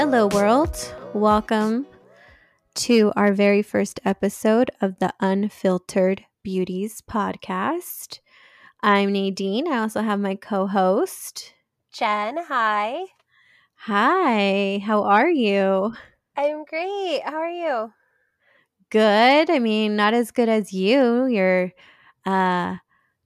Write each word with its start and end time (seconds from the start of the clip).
Hello, 0.00 0.28
world. 0.28 0.94
Welcome 1.12 1.86
to 2.76 3.12
our 3.16 3.34
very 3.34 3.60
first 3.60 4.00
episode 4.02 4.70
of 4.80 4.98
the 4.98 5.12
Unfiltered 5.20 6.24
Beauties 6.42 7.02
podcast. 7.02 8.20
I'm 8.82 9.12
Nadine. 9.12 9.70
I 9.70 9.76
also 9.80 10.00
have 10.00 10.18
my 10.18 10.36
co 10.36 10.66
host, 10.66 11.52
Jenn. 11.92 12.38
Hi. 12.48 13.04
Hi, 13.74 14.80
how 14.82 15.02
are 15.02 15.28
you? 15.28 15.92
I'm 16.34 16.64
great. 16.64 17.20
How 17.22 17.36
are 17.36 17.50
you? 17.50 17.92
Good. 18.88 19.50
I 19.50 19.58
mean, 19.58 19.96
not 19.96 20.14
as 20.14 20.30
good 20.30 20.48
as 20.48 20.72
you. 20.72 21.26
You're 21.26 21.72
uh, 22.24 22.76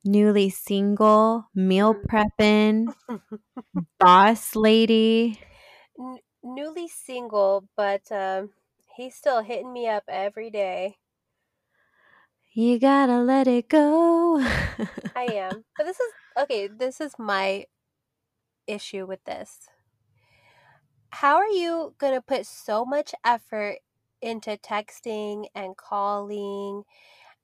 newly 0.05 0.51
single, 0.51 1.49
meal 1.55 1.95
prepping, 2.11 2.93
boss 4.01 4.57
lady. 4.57 5.39
Newly 6.45 6.87
single, 6.87 7.69
but 7.75 8.13
um, 8.13 8.55
he's 8.97 9.17
still 9.17 9.43
hitting 9.43 9.73
me 9.73 9.89
up 9.89 10.05
every 10.07 10.49
day. 10.49 10.99
You 12.53 12.79
gotta 12.79 13.19
let 13.21 13.47
it 13.49 13.69
go. 13.69 14.41
I 15.17 15.25
am. 15.25 15.65
But 15.77 15.85
this 15.87 15.99
is 16.01 16.13
okay, 16.37 16.67
this 16.69 17.01
is 17.01 17.19
my 17.19 17.67
issue 18.67 19.07
with 19.07 19.25
this. 19.25 19.69
How 21.11 21.37
are 21.37 21.49
you 21.49 21.95
to 22.01 22.21
put 22.21 22.47
so 22.47 22.85
much 22.85 23.15
effort 23.25 23.79
into 24.21 24.57
texting 24.59 25.47
and 25.55 25.77
calling 25.77 26.85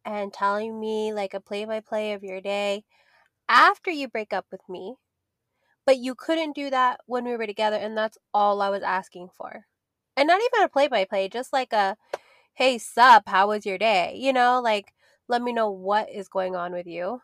and 0.04 0.32
telling 0.32 0.80
me 0.80 1.12
like 1.14 1.34
a 1.34 1.40
play 1.40 1.64
by 1.66 1.80
play 1.80 2.12
of 2.12 2.24
your 2.24 2.40
day 2.40 2.84
after 3.48 3.90
you 3.90 4.08
break 4.08 4.32
up 4.32 4.46
with 4.52 4.68
me? 4.68 4.96
But 5.86 5.98
you 5.98 6.14
couldn't 6.14 6.54
do 6.54 6.70
that 6.70 7.00
when 7.06 7.24
we 7.24 7.36
were 7.36 7.46
together, 7.46 7.76
and 7.76 7.96
that's 7.96 8.18
all 8.32 8.62
I 8.62 8.70
was 8.70 8.82
asking 8.82 9.30
for. 9.36 9.66
And 10.16 10.26
not 10.28 10.40
even 10.40 10.64
a 10.64 10.68
play 10.68 10.88
by 10.88 11.04
play, 11.04 11.28
just 11.28 11.52
like 11.52 11.72
a 11.72 11.96
hey, 12.54 12.78
sup, 12.78 13.24
how 13.26 13.48
was 13.48 13.64
your 13.64 13.78
day? 13.78 14.14
You 14.16 14.32
know, 14.32 14.60
like 14.62 14.92
let 15.28 15.42
me 15.42 15.52
know 15.52 15.70
what 15.70 16.10
is 16.10 16.28
going 16.28 16.56
on 16.56 16.72
with 16.72 16.86
you. 16.86 17.22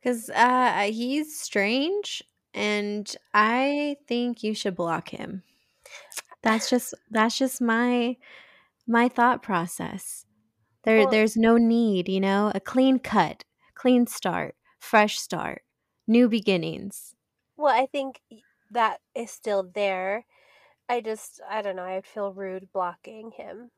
Because 0.00 0.30
uh, 0.30 0.88
he's 0.92 1.38
strange, 1.40 2.22
and 2.52 3.14
I 3.32 3.96
think 4.06 4.42
you 4.42 4.54
should 4.54 4.76
block 4.76 5.08
him. 5.10 5.42
That's 6.42 6.68
just 6.70 6.94
that's 7.10 7.38
just 7.38 7.60
my 7.60 8.16
my 8.86 9.08
thought 9.08 9.42
process. 9.42 10.26
There 10.84 10.98
Well- 11.00 11.10
there's 11.10 11.36
no 11.36 11.56
need, 11.56 12.08
you 12.08 12.20
know, 12.20 12.52
a 12.54 12.60
clean 12.60 12.98
cut, 12.98 13.44
clean 13.74 14.06
start, 14.06 14.54
fresh 14.78 15.18
start, 15.18 15.63
new 16.06 16.28
beginnings. 16.28 17.14
Well, 17.56 17.74
I 17.74 17.86
think 17.86 18.22
that 18.70 19.00
is 19.14 19.30
still 19.32 19.64
there. 19.64 20.24
I 20.88 21.00
just, 21.00 21.40
I 21.48 21.62
don't 21.62 21.76
know, 21.76 21.84
I'd 21.84 22.06
feel 22.06 22.32
rude 22.34 22.72
blocking 22.72 23.32
him. 23.32 23.72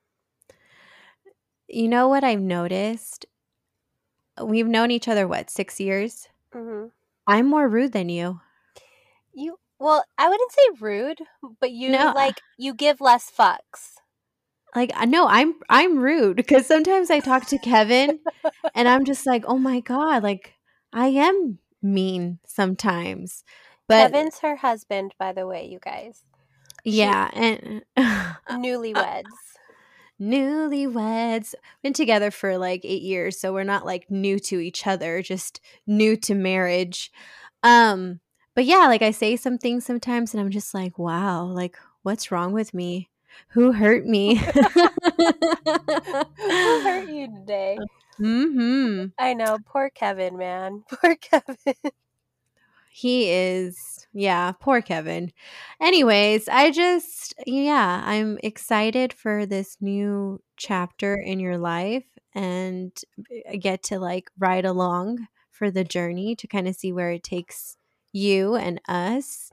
You 1.69 1.87
know 1.87 2.09
what 2.09 2.25
I've 2.25 2.41
noticed? 2.41 3.27
We've 4.43 4.67
known 4.67 4.91
each 4.91 5.09
other 5.09 5.29
what, 5.29 5.51
6 5.51 5.79
years? 5.79 6.29
hmm 6.53 6.87
I'm 7.27 7.47
more 7.49 7.69
rude 7.69 7.93
than 7.93 8.09
you. 8.09 8.41
You, 9.33 9.59
well, 9.79 10.05
I 10.19 10.29
wouldn't 10.29 10.51
say 10.53 10.69
rude, 10.81 11.21
but 11.61 11.71
you 11.71 11.93
No. 11.93 12.13
like, 12.13 12.43
you 12.57 12.75
give 12.75 13.01
less 13.01 13.31
fucks. 13.31 13.99
Like 14.75 14.91
I 14.95 15.05
know 15.07 15.27
I'm 15.27 15.55
I'm 15.69 15.99
rude 15.99 16.37
because 16.37 16.67
sometimes 16.67 17.11
I 17.11 17.21
talk 17.21 17.47
to 17.47 17.59
Kevin 17.59 18.21
and 18.75 18.89
I'm 18.89 19.05
just 19.05 19.27
like, 19.27 19.45
"Oh 19.47 19.59
my 19.59 19.81
god, 19.81 20.23
like 20.23 20.55
I 20.93 21.09
am 21.09 21.59
mean 21.93 22.39
sometimes." 22.47 23.45
But 23.89 24.13
Kevin's 24.13 24.41
her 24.41 24.57
husband, 24.57 25.15
by 25.19 25.33
the 25.33 25.47
way, 25.47 25.67
you 25.67 25.79
guys. 25.79 26.25
yeah, 26.85 27.31
and 27.33 27.85
Newlyweds. 28.51 29.25
newlyweds 30.21 31.55
been 31.83 31.93
together 31.93 32.31
for 32.31 32.59
like 32.59 32.85
8 32.85 33.03
years, 33.03 33.39
so 33.39 33.53
we're 33.53 33.65
not 33.65 33.85
like 33.87 34.11
new 34.11 34.39
to 34.41 34.61
each 34.61 34.87
other, 34.87 35.23
just 35.23 35.61
new 35.87 36.17
to 36.19 36.35
marriage. 36.35 37.11
Um 37.63 38.21
but 38.55 38.65
yeah, 38.65 38.87
like 38.87 39.03
I 39.03 39.11
say 39.11 39.37
some 39.37 39.59
things 39.59 39.85
sometimes 39.85 40.33
and 40.35 40.41
I'm 40.41 40.51
just 40.51 40.73
like, 40.75 40.99
"Wow, 40.99 41.45
like 41.45 41.77
what's 42.03 42.31
wrong 42.33 42.53
with 42.53 42.73
me? 42.75 43.11
Who 43.49 43.73
hurt 43.73 44.07
me?" 44.07 44.37
Who 46.63 46.81
hurt 46.81 47.09
you 47.09 47.29
today? 47.41 47.79
Mhm. 48.19 49.13
I 49.19 49.35
know, 49.35 49.59
poor 49.65 49.91
Kevin, 49.91 50.37
man. 50.39 50.85
Poor 50.89 51.17
Kevin. 51.17 51.75
He 52.89 53.31
is, 53.31 54.07
yeah, 54.15 54.53
poor 54.53 54.81
Kevin. 54.81 55.33
Anyways, 55.83 56.49
I 56.49 56.71
just, 56.71 57.35
yeah, 57.47 58.03
I'm 58.05 58.39
excited 58.43 59.13
for 59.13 59.45
this 59.45 59.77
new 59.83 60.41
chapter 60.57 61.15
in 61.15 61.39
your 61.39 61.59
life 61.59 62.05
and 62.35 62.93
I 63.51 63.57
get 63.57 63.83
to 63.85 63.99
like 63.99 64.31
ride 64.39 64.65
along 64.65 65.27
for 65.51 65.71
the 65.71 65.85
journey 65.85 66.35
to 66.37 66.47
kind 66.47 66.67
of 66.69 66.75
see 66.77 66.93
where 66.93 67.11
it 67.13 67.23
takes 67.23 67.77
you 68.13 68.55
and 68.55 68.81
us. 68.89 69.51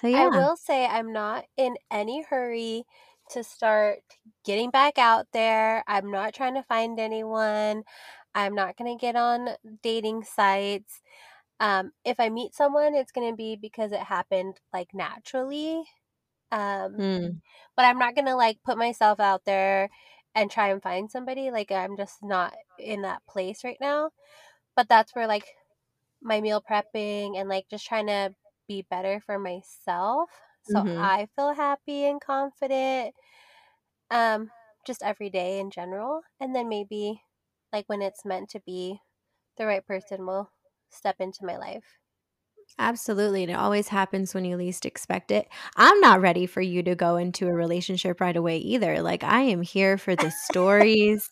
So, 0.00 0.08
yeah. 0.08 0.18
I 0.20 0.28
will 0.28 0.56
say 0.56 0.86
I'm 0.86 1.12
not 1.12 1.44
in 1.56 1.76
any 1.90 2.22
hurry 2.22 2.84
to 3.32 3.44
start 3.44 4.00
getting 4.44 4.70
back 4.70 4.98
out 4.98 5.26
there. 5.32 5.84
I'm 5.86 6.10
not 6.10 6.34
trying 6.34 6.54
to 6.54 6.62
find 6.62 6.98
anyone. 7.00 7.84
I'm 8.34 8.54
not 8.54 8.76
going 8.76 8.96
to 8.96 9.00
get 9.00 9.16
on 9.16 9.50
dating 9.82 10.24
sites. 10.24 11.02
Um, 11.60 11.92
if 12.04 12.20
I 12.20 12.30
meet 12.30 12.54
someone, 12.54 12.94
it's 12.94 13.12
going 13.12 13.30
to 13.30 13.36
be 13.36 13.56
because 13.56 13.92
it 13.92 14.00
happened 14.00 14.60
like 14.72 14.94
naturally. 14.94 15.84
Um, 16.52 17.02
Mm, 17.02 17.40
but 17.76 17.84
I'm 17.86 17.98
not 17.98 18.14
going 18.14 18.26
to 18.26 18.36
like 18.36 18.58
put 18.64 18.78
myself 18.78 19.20
out 19.20 19.44
there 19.44 19.90
and 20.34 20.50
try 20.50 20.68
and 20.68 20.82
find 20.82 21.10
somebody. 21.10 21.50
Like, 21.50 21.72
I'm 21.72 21.96
just 21.96 22.22
not 22.22 22.54
in 22.78 23.02
that 23.02 23.22
place 23.28 23.64
right 23.64 23.78
now. 23.80 24.10
But 24.76 24.88
that's 24.88 25.14
where 25.14 25.26
like 25.28 25.46
my 26.22 26.40
meal 26.40 26.62
prepping 26.68 27.36
and 27.38 27.48
like 27.48 27.66
just 27.70 27.86
trying 27.86 28.06
to 28.06 28.34
be 28.68 28.86
better 28.90 29.20
for 29.26 29.38
myself 29.38 30.30
so 30.64 30.84
Mhm. 30.84 31.10
I 31.12 31.28
feel 31.36 31.54
happy 31.54 32.04
and 32.06 32.20
confident 32.20 33.14
um 34.10 34.50
just 34.86 35.02
every 35.02 35.30
day 35.30 35.60
in 35.60 35.70
general 35.70 36.22
and 36.40 36.54
then 36.54 36.68
maybe 36.68 37.22
like 37.72 37.88
when 37.88 38.02
it's 38.02 38.24
meant 38.24 38.48
to 38.50 38.60
be 38.60 39.00
the 39.58 39.66
right 39.66 39.86
person 39.86 40.26
will 40.26 40.50
step 40.90 41.16
into 41.20 41.44
my 41.46 41.56
life. 41.56 41.98
Absolutely. 42.78 43.42
And 43.42 43.52
it 43.52 43.56
always 43.56 43.88
happens 43.88 44.34
when 44.34 44.44
you 44.44 44.56
least 44.56 44.86
expect 44.86 45.30
it. 45.30 45.48
I'm 45.76 46.00
not 46.00 46.20
ready 46.20 46.46
for 46.46 46.60
you 46.60 46.82
to 46.84 46.94
go 46.94 47.16
into 47.16 47.46
a 47.46 47.52
relationship 47.52 48.20
right 48.20 48.36
away 48.36 48.58
either. 48.58 49.02
Like, 49.02 49.22
I 49.22 49.42
am 49.42 49.62
here 49.62 49.98
for 49.98 50.16
the 50.16 50.30
stories, 50.44 51.28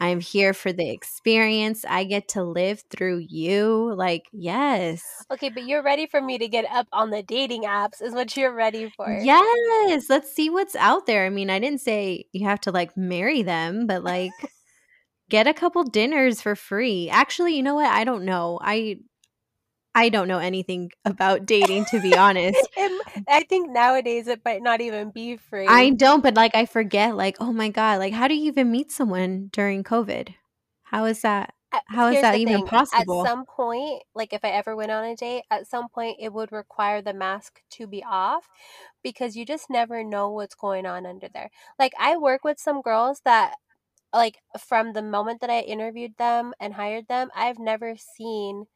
I'm 0.00 0.20
here 0.20 0.52
for 0.52 0.72
the 0.72 0.90
experience. 0.90 1.84
I 1.88 2.04
get 2.04 2.28
to 2.28 2.42
live 2.42 2.82
through 2.90 3.26
you. 3.28 3.94
Like, 3.94 4.24
yes. 4.32 5.02
Okay, 5.30 5.50
but 5.50 5.66
you're 5.66 5.82
ready 5.82 6.06
for 6.06 6.20
me 6.20 6.38
to 6.38 6.48
get 6.48 6.64
up 6.70 6.86
on 6.92 7.10
the 7.10 7.22
dating 7.22 7.62
apps 7.62 8.02
is 8.02 8.12
what 8.12 8.36
you're 8.36 8.54
ready 8.54 8.90
for. 8.96 9.10
Yes. 9.22 10.08
Let's 10.08 10.34
see 10.34 10.50
what's 10.50 10.76
out 10.76 11.06
there. 11.06 11.26
I 11.26 11.30
mean, 11.30 11.50
I 11.50 11.58
didn't 11.58 11.80
say 11.80 12.26
you 12.32 12.46
have 12.46 12.60
to 12.62 12.72
like 12.72 12.96
marry 12.96 13.42
them, 13.42 13.86
but 13.86 14.02
like 14.02 14.32
get 15.30 15.46
a 15.46 15.54
couple 15.54 15.84
dinners 15.84 16.40
for 16.40 16.56
free. 16.56 17.08
Actually, 17.08 17.56
you 17.56 17.62
know 17.62 17.76
what? 17.76 17.86
I 17.86 18.04
don't 18.04 18.24
know. 18.24 18.58
I 18.62 18.98
I 19.94 20.08
don't 20.08 20.28
know 20.28 20.38
anything 20.38 20.90
about 21.04 21.46
dating 21.46 21.84
to 21.86 22.00
be 22.00 22.16
honest. 22.16 22.68
It- 22.76 23.06
I 23.28 23.44
think 23.44 23.70
nowadays 23.70 24.26
it 24.28 24.44
might 24.44 24.62
not 24.62 24.80
even 24.80 25.10
be 25.10 25.36
free. 25.36 25.66
I 25.66 25.90
don't, 25.90 26.22
but 26.22 26.34
like 26.34 26.54
I 26.54 26.66
forget, 26.66 27.16
like, 27.16 27.36
oh 27.40 27.52
my 27.52 27.68
God, 27.70 27.98
like 27.98 28.12
how 28.12 28.28
do 28.28 28.34
you 28.34 28.44
even 28.46 28.70
meet 28.70 28.92
someone 28.92 29.48
during 29.52 29.82
COVID? 29.82 30.34
How 30.84 31.04
is 31.06 31.22
that? 31.22 31.54
Uh, 31.72 31.80
How 31.86 32.08
is 32.08 32.20
here's 32.20 32.20
that 32.20 32.36
even 32.36 32.62
thing, 32.62 32.62
possible? 32.62 32.92
At 32.92 33.28
some 33.28 33.44
point, 33.46 34.04
like 34.14 34.32
if 34.32 34.44
I 34.44 34.50
ever 34.50 34.76
went 34.76 34.92
on 34.92 35.04
a 35.04 35.16
date, 35.16 35.44
at 35.50 35.66
some 35.66 35.88
point 35.88 36.18
it 36.20 36.32
would 36.32 36.52
require 36.52 37.02
the 37.02 37.12
mask 37.14 37.62
to 37.70 37.86
be 37.86 38.04
off 38.04 38.48
because 39.02 39.36
you 39.36 39.44
just 39.44 39.68
never 39.70 40.04
know 40.04 40.30
what's 40.30 40.54
going 40.54 40.86
on 40.86 41.06
under 41.06 41.28
there. 41.28 41.50
Like 41.78 41.92
I 41.98 42.16
work 42.16 42.44
with 42.44 42.60
some 42.60 42.82
girls 42.82 43.20
that 43.24 43.56
like 44.14 44.42
from 44.58 44.92
the 44.94 45.02
moment 45.02 45.40
that 45.42 45.50
I 45.50 45.60
interviewed 45.60 46.16
them 46.18 46.54
and 46.60 46.74
hired 46.74 47.08
them, 47.08 47.30
I've 47.34 47.58
never 47.60 47.96
seen 47.96 48.66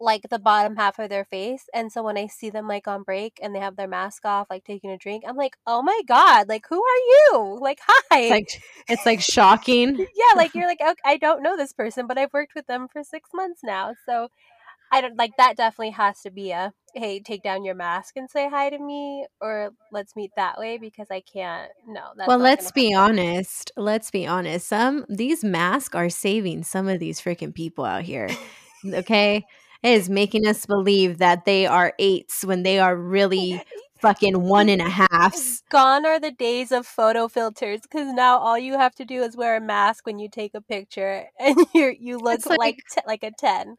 like 0.00 0.22
the 0.30 0.38
bottom 0.38 0.76
half 0.76 0.98
of 0.98 1.08
their 1.08 1.24
face. 1.24 1.68
And 1.72 1.90
so 1.90 2.02
when 2.02 2.18
I 2.18 2.26
see 2.26 2.50
them 2.50 2.68
like 2.68 2.86
on 2.86 3.02
break 3.02 3.38
and 3.42 3.54
they 3.54 3.60
have 3.60 3.76
their 3.76 3.88
mask 3.88 4.24
off, 4.24 4.48
like 4.50 4.64
taking 4.64 4.90
a 4.90 4.98
drink, 4.98 5.24
I'm 5.26 5.36
like, 5.36 5.56
oh 5.66 5.82
my 5.82 6.00
God, 6.06 6.48
like 6.48 6.66
who 6.68 6.82
are 6.82 6.96
you? 6.96 7.58
Like, 7.60 7.80
hi. 7.82 8.18
It's 8.20 8.30
like 8.30 8.62
it's 8.88 9.06
like 9.06 9.20
shocking. 9.20 9.96
yeah, 9.98 10.36
like 10.36 10.54
you're 10.54 10.66
like, 10.66 10.80
okay, 10.80 11.00
I 11.04 11.16
don't 11.16 11.42
know 11.42 11.56
this 11.56 11.72
person, 11.72 12.06
but 12.06 12.18
I've 12.18 12.32
worked 12.32 12.54
with 12.54 12.66
them 12.66 12.88
for 12.92 13.02
six 13.02 13.30
months 13.34 13.60
now. 13.64 13.94
So 14.06 14.28
I 14.92 15.00
don't 15.00 15.16
like 15.16 15.32
that 15.38 15.56
definitely 15.56 15.90
has 15.92 16.20
to 16.22 16.30
be 16.30 16.50
a 16.50 16.72
hey, 16.94 17.20
take 17.20 17.42
down 17.42 17.62
your 17.64 17.74
mask 17.74 18.16
and 18.16 18.30
say 18.30 18.48
hi 18.48 18.70
to 18.70 18.78
me, 18.78 19.26
or 19.40 19.70
let's 19.92 20.16
meet 20.16 20.30
that 20.36 20.58
way 20.58 20.78
because 20.78 21.08
I 21.10 21.20
can't 21.20 21.70
no, 21.86 22.02
well, 22.26 22.38
let's 22.38 22.70
be 22.70 22.92
happen. 22.92 23.18
honest. 23.18 23.72
Let's 23.76 24.10
be 24.10 24.26
honest. 24.26 24.66
Some 24.68 25.06
these 25.08 25.42
masks 25.42 25.94
are 25.94 26.10
saving 26.10 26.64
some 26.64 26.88
of 26.88 27.00
these 27.00 27.20
freaking 27.20 27.54
people 27.54 27.84
out 27.84 28.02
here. 28.02 28.28
Okay? 28.94 29.44
Is 29.82 30.08
making 30.08 30.46
us 30.46 30.66
believe 30.66 31.18
that 31.18 31.44
they 31.44 31.66
are 31.66 31.92
eights 31.98 32.44
when 32.44 32.62
they 32.64 32.78
are 32.78 32.96
really 32.96 33.62
fucking 34.00 34.40
one 34.42 34.68
and 34.68 34.80
a 34.82 34.88
halfs. 34.88 35.62
Gone 35.70 36.04
are 36.06 36.18
the 36.18 36.30
days 36.32 36.72
of 36.72 36.86
photo 36.86 37.28
filters 37.28 37.80
because 37.82 38.12
now 38.12 38.38
all 38.38 38.58
you 38.58 38.74
have 38.78 38.94
to 38.96 39.04
do 39.04 39.22
is 39.22 39.36
wear 39.36 39.56
a 39.56 39.60
mask 39.60 40.06
when 40.06 40.18
you 40.18 40.28
take 40.28 40.54
a 40.54 40.60
picture, 40.60 41.26
and 41.38 41.56
you 41.74 41.94
you 41.98 42.18
look 42.18 42.34
It's 42.36 42.46
like- 42.46 42.58
like 42.58 42.76
t- 42.92 43.00
like 43.06 43.22
a 43.22 43.30
ten. 43.30 43.76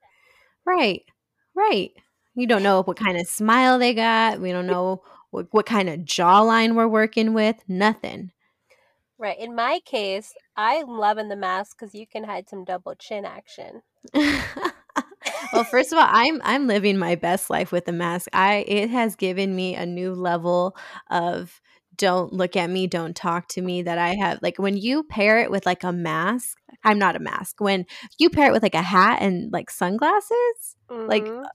Right. 0.66 1.04
Right. 1.56 1.92
You 2.36 2.46
don't 2.48 2.64
know 2.64 2.84
what 2.84 2.98
kind 2.98 3.18
of 3.18 3.28
smile 3.28 3.80
they 3.80 3.94
got. 3.94 4.40
We 4.40 4.52
don't 4.52 4.68
know 4.76 5.02
what, 5.32 5.48
what 5.52 5.66
kind 5.66 5.90
of 5.90 6.02
jawline 6.02 6.76
we're 6.76 6.88
working 6.88 7.34
with. 7.34 7.56
Nothing. 7.68 8.32
Right. 9.18 9.40
In 9.40 9.56
my 9.56 9.80
case, 9.84 10.34
I'm 10.56 10.88
loving 10.88 11.30
the 11.30 11.36
mask 11.36 11.78
because 11.80 11.96
you 11.96 12.06
can 12.06 12.24
hide 12.26 12.48
some 12.48 12.64
double 12.64 12.94
chin 12.96 13.26
action. 13.26 13.82
well, 15.52 15.64
first 15.64 15.92
of 15.92 15.98
all, 16.00 16.08
I'm 16.10 16.42
I'm 16.44 16.68
living 16.68 16.98
my 16.98 17.16
best 17.16 17.50
life 17.50 17.72
with 17.72 17.86
the 17.86 17.92
mask. 17.92 18.28
I 18.34 18.66
it 18.68 18.90
has 18.90 19.16
given 19.16 19.56
me 19.56 19.76
a 19.76 19.86
new 19.86 20.14
level 20.14 20.76
of 21.10 21.62
don't 21.96 22.32
look 22.32 22.56
at 22.56 22.70
me, 22.70 22.88
don't 22.88 23.16
talk 23.16 23.48
to 23.50 23.62
me 23.62 23.82
that 23.84 23.98
I 23.98 24.16
have 24.16 24.40
like 24.42 24.58
when 24.60 24.78
you 24.78 25.04
pair 25.04 25.40
it 25.40 25.50
with 25.52 25.66
like 25.66 25.84
a 25.84 25.92
mask, 25.92 26.58
I'm 26.84 27.00
not 27.00 27.16
a 27.16 27.20
mask. 27.20 27.60
When 27.60 27.86
you 28.20 28.30
pair 28.30 28.48
it 28.50 28.54
with 28.54 28.64
like 28.64 28.76
a 28.76 28.82
hat 28.82 29.20
and 29.22 29.52
like 29.52 29.70
sunglasses, 29.72 30.76
Like, 31.08 31.24
Mhm. 31.24 31.46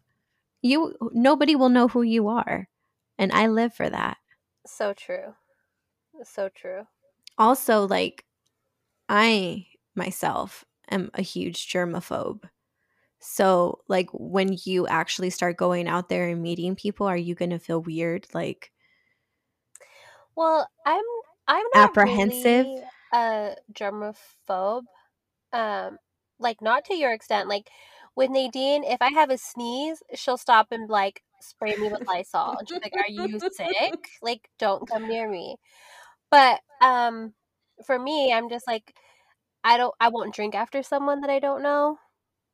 you 0.63 0.97
nobody 1.13 1.57
will 1.57 1.69
know 1.71 1.89
who 1.89 2.03
you 2.03 2.29
are. 2.29 2.69
And 3.19 3.33
I 3.33 3.49
live 3.49 3.75
for 3.75 3.89
that. 3.91 4.19
so 4.67 4.93
true. 4.95 5.35
So 6.25 6.49
true. 6.49 6.87
Also, 7.39 7.87
like 7.87 8.25
I 9.09 9.67
myself 9.95 10.65
am 10.91 11.11
a 11.15 11.23
huge 11.23 11.69
germaphobe. 11.73 12.49
So, 13.23 13.81
like 13.89 14.11
when 14.13 14.57
you 14.65 14.87
actually 14.89 15.31
start 15.31 15.57
going 15.57 15.89
out 15.89 16.09
there 16.09 16.29
and 16.29 16.43
meeting 16.43 16.77
people, 16.77 17.07
are 17.07 17.17
you 17.17 17.35
going 17.35 17.51
to 17.51 17.59
feel 17.59 17.81
weird 17.81 18.27
like 18.35 18.73
Well, 20.37 20.69
I'm 20.87 21.05
I'm 21.49 21.67
not 21.73 21.93
Apprehensive? 21.95 22.69
really 22.77 22.83
a 23.13 23.57
germaphobe. 23.73 24.85
Um, 25.53 25.99
like 26.41 26.63
not 26.63 26.85
to 26.87 26.97
your 26.97 27.13
extent. 27.13 27.49
Like 27.49 27.71
with 28.17 28.31
Nadine, 28.31 28.85
if 28.85 29.03
I 29.03 29.11
have 29.11 29.31
a 29.31 29.39
sneeze, 29.39 30.03
she'll 30.15 30.39
stop 30.39 30.69
and 30.73 30.91
like 30.91 31.23
spray 31.41 31.77
me 31.77 31.91
with 31.91 32.03
Lysol. 32.07 32.57
And 32.59 32.69
she's 32.69 32.81
like, 32.85 32.95
"Are 32.99 33.11
you 33.11 33.41
sick? 33.41 34.09
Like, 34.23 34.49
don't 34.59 34.89
come 34.89 35.09
near 35.09 35.29
me." 35.31 35.57
But 36.31 36.61
um, 36.83 37.35
for 37.87 37.99
me, 37.99 38.33
I'm 38.33 38.49
just 38.51 38.67
like, 38.69 38.95
I 39.65 39.77
don't, 39.79 39.95
I 40.01 40.09
won't 40.09 40.35
drink 40.35 40.55
after 40.57 40.83
someone 40.83 41.21
that 41.23 41.31
I 41.31 41.41
don't 41.41 41.63
know. 41.63 41.99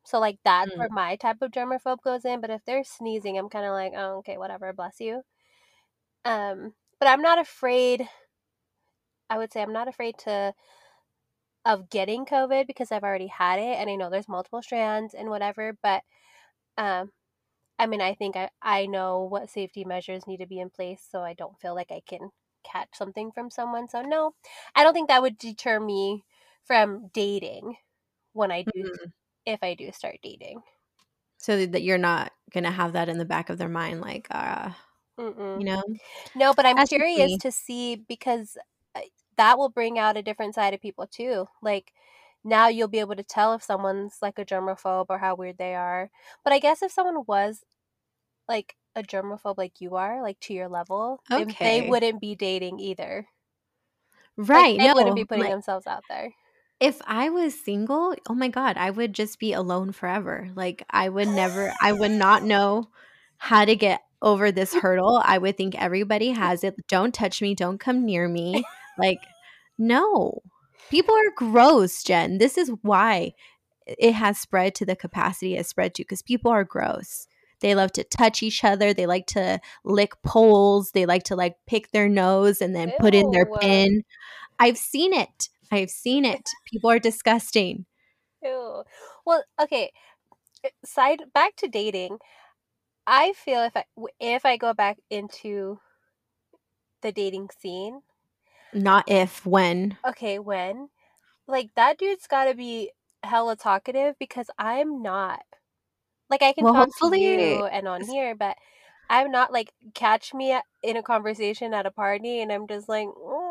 So 0.08 0.20
like 0.20 0.38
that's 0.44 0.76
Mm. 0.76 0.78
where 0.78 0.88
my 0.90 1.16
type 1.16 1.42
of 1.42 1.52
germaphobe 1.52 2.02
goes 2.02 2.24
in. 2.24 2.40
But 2.40 2.50
if 2.50 2.64
they're 2.64 2.84
sneezing, 2.84 3.38
I'm 3.38 3.48
kind 3.50 3.66
of 3.66 3.72
like, 3.72 3.92
oh, 3.96 4.18
okay, 4.18 4.38
whatever, 4.38 4.72
bless 4.72 5.00
you. 5.00 5.22
Um, 6.24 6.74
but 6.98 7.08
I'm 7.08 7.22
not 7.22 7.38
afraid. 7.38 8.08
I 9.30 9.38
would 9.38 9.52
say 9.52 9.62
I'm 9.62 9.72
not 9.72 9.88
afraid 9.88 10.18
to 10.18 10.54
of 11.64 11.90
getting 11.90 12.24
COVID 12.24 12.66
because 12.66 12.92
I've 12.92 13.02
already 13.04 13.26
had 13.26 13.58
it, 13.58 13.76
and 13.78 13.90
I 13.90 13.96
know 13.96 14.10
there's 14.10 14.28
multiple 14.28 14.62
strands 14.62 15.14
and 15.14 15.28
whatever. 15.30 15.76
But 15.82 16.02
um, 16.78 17.12
I 17.78 17.86
mean, 17.86 18.02
I 18.02 18.14
think 18.14 18.36
I 18.36 18.50
I 18.62 18.86
know 18.86 19.24
what 19.24 19.50
safety 19.50 19.84
measures 19.86 20.26
need 20.28 20.38
to 20.38 20.46
be 20.46 20.60
in 20.60 20.70
place, 20.70 21.06
so 21.10 21.22
I 21.22 21.34
don't 21.34 21.60
feel 21.60 21.74
like 21.76 21.92
I 21.92 22.02
can 22.08 22.30
catch 22.64 22.90
something 22.94 23.32
from 23.32 23.50
someone. 23.50 23.88
So 23.90 24.02
no, 24.02 24.34
I 24.76 24.84
don't 24.84 24.94
think 24.94 25.08
that 25.10 25.22
would 25.22 25.38
deter 25.38 25.80
me 25.80 26.24
from 26.66 27.08
dating 27.14 27.76
when 28.34 28.50
I 28.52 28.64
do 28.64 28.70
Mhm. 28.76 29.12
If 29.52 29.62
I 29.62 29.74
do 29.74 29.90
start 29.92 30.18
dating. 30.22 30.62
so 31.38 31.66
that 31.66 31.82
you're 31.82 31.98
not 31.98 32.32
going 32.52 32.64
to 32.64 32.70
have 32.70 32.92
that 32.94 33.08
in 33.08 33.18
the 33.18 33.24
back 33.24 33.48
of 33.50 33.58
their 33.58 33.68
mind 33.68 34.00
like 34.00 34.26
uh, 34.30 34.70
Mm-mm. 35.18 35.58
you 35.58 35.64
know? 35.64 35.82
No, 36.34 36.52
but 36.54 36.66
I'm 36.66 36.76
That's 36.76 36.88
curious 36.90 37.36
to 37.38 37.50
see 37.52 37.96
because 37.96 38.56
uh, 38.94 39.00
that 39.36 39.58
will 39.58 39.68
bring 39.68 39.98
out 39.98 40.16
a 40.16 40.22
different 40.22 40.54
side 40.54 40.74
of 40.74 40.80
people 40.80 41.06
too. 41.06 41.46
Like 41.62 41.92
now 42.44 42.68
you'll 42.68 42.88
be 42.88 43.00
able 43.00 43.16
to 43.16 43.22
tell 43.24 43.52
if 43.54 43.62
someone's 43.62 44.18
like 44.22 44.38
a 44.38 44.44
germaphobe 44.44 45.06
or 45.10 45.18
how 45.18 45.34
weird 45.34 45.58
they 45.58 45.74
are. 45.74 46.10
But 46.44 46.52
I 46.52 46.58
guess 46.60 46.82
if 46.82 46.92
someone 46.92 47.24
was 47.26 47.64
like 48.48 48.76
a 48.96 49.02
germaphobe 49.02 49.58
like 49.58 49.80
you 49.80 49.96
are, 49.96 50.22
like 50.22 50.40
to 50.40 50.54
your 50.54 50.68
level, 50.68 51.20
they- 51.28 51.44
they 51.60 51.88
wouldn't 51.88 52.20
be 52.20 52.34
dating 52.34 52.80
either. 52.80 53.28
Like, 54.36 54.48
Right. 54.48 54.78
they 54.78 54.86
no. 54.88 54.94
wouldn't 54.94 55.16
be 55.16 55.24
putting 55.24 55.44
like, 55.44 55.52
themselves 55.52 55.86
out 55.86 56.04
there. 56.08 56.32
If 56.80 57.00
I 57.06 57.28
was 57.30 57.58
single, 57.58 58.14
oh 58.28 58.34
my 58.34 58.48
god, 58.48 58.76
I 58.76 58.90
would 58.90 59.12
just 59.12 59.38
be 59.40 59.52
alone 59.52 59.92
forever. 59.92 60.48
Like 60.54 60.84
I 60.90 61.08
would 61.08 61.28
never 61.28 61.72
I 61.82 61.92
would 61.92 62.12
not 62.12 62.44
know 62.44 62.88
how 63.36 63.64
to 63.64 63.74
get 63.74 64.02
over 64.22 64.52
this 64.52 64.74
hurdle. 64.74 65.20
I 65.24 65.38
would 65.38 65.56
think 65.56 65.74
everybody 65.74 66.30
has 66.30 66.62
it. 66.64 66.74
Don't 66.88 67.12
touch 67.14 67.42
me, 67.42 67.54
don't 67.54 67.78
come 67.78 68.04
near 68.04 68.28
me. 68.28 68.64
Like 68.98 69.20
no. 69.78 70.42
People 70.90 71.14
are 71.14 71.30
gross, 71.36 72.02
Jenn. 72.02 72.38
This 72.38 72.58
is 72.58 72.72
why 72.82 73.34
it 73.86 74.12
has 74.12 74.38
spread 74.38 74.74
to 74.76 74.86
the 74.86 74.96
capacity 74.96 75.54
it 75.54 75.58
has 75.58 75.68
spread 75.68 75.94
to 75.94 76.02
because 76.02 76.22
people 76.22 76.50
are 76.50 76.64
gross. 76.64 77.26
They 77.60 77.74
love 77.74 77.92
to 77.92 78.04
touch 78.04 78.42
each 78.42 78.64
other. 78.64 78.94
They 78.94 79.06
like 79.06 79.26
to 79.28 79.60
lick 79.84 80.20
poles. 80.22 80.92
They 80.92 81.06
like 81.06 81.24
to 81.24 81.36
like 81.36 81.56
pick 81.66 81.90
their 81.90 82.08
nose 82.08 82.60
and 82.60 82.74
then 82.74 82.92
put 83.00 83.14
in 83.14 83.30
their 83.30 83.48
Ew. 83.48 83.56
pin. 83.60 84.04
I've 84.58 84.78
seen 84.78 85.12
it. 85.12 85.48
I've 85.70 85.90
seen 85.90 86.24
it. 86.24 86.48
People 86.70 86.90
are 86.90 86.98
disgusting. 86.98 87.86
Ew. 88.42 88.82
Well, 89.26 89.44
okay. 89.60 89.90
uh, 90.64 90.68
Side 90.84 91.24
back 91.34 91.56
to 91.56 91.68
dating. 91.68 92.18
I 93.06 93.32
feel 93.32 93.62
if 93.62 93.76
I 93.76 93.84
if 94.20 94.44
I 94.44 94.56
go 94.56 94.74
back 94.74 94.98
into 95.10 95.80
the 97.02 97.12
dating 97.12 97.48
scene, 97.58 98.02
Not 98.74 99.04
if, 99.08 99.46
when. 99.46 99.96
okay, 100.06 100.38
when 100.38 100.88
like 101.46 101.70
that 101.76 101.98
dude's 101.98 102.26
got 102.26 102.44
to 102.44 102.54
be 102.54 102.92
hella 103.22 103.56
talkative 103.56 104.14
because 104.18 104.48
I'm 104.58 105.02
not. 105.02 105.40
Like 106.30 106.42
I 106.42 106.52
can 106.52 106.64
Well, 106.64 106.74
talk 106.74 106.88
hopefully- 106.88 107.20
to 107.20 107.24
you 107.24 107.64
and 107.66 107.88
on 107.88 108.02
here, 108.06 108.34
but 108.34 108.56
I'm 109.08 109.30
not 109.30 109.52
like 109.52 109.72
catch 109.94 110.34
me 110.34 110.54
in 110.82 110.96
a 110.98 111.02
conversation 111.02 111.72
at 111.72 111.86
a 111.86 111.90
party 111.90 112.42
and 112.42 112.52
I'm 112.52 112.66
just 112.68 112.88
like 112.88 113.08
"Mm," 113.08 113.47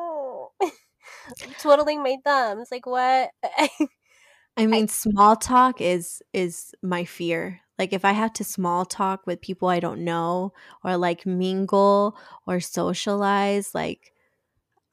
twiddling 1.60 2.04
my 2.04 2.18
thumbs. 2.24 2.70
Like 2.72 2.86
what? 2.86 3.32
I 4.58 4.66
mean, 4.66 4.88
small 4.88 5.36
talk 5.36 5.82
is 5.82 6.22
is 6.34 6.74
my 6.82 7.06
fear. 7.06 7.62
Like 7.78 7.94
if 7.94 8.04
I 8.04 8.12
have 8.14 8.34
to 8.34 8.44
small 8.44 8.86
talk 8.86 9.28
with 9.28 9.42
people 9.42 9.68
I 9.68 9.80
don't 9.80 10.04
know 10.04 10.54
or 10.84 10.98
like 10.98 11.26
mingle 11.28 12.18
or 12.48 12.60
socialize, 12.60 13.76
like 13.76 14.14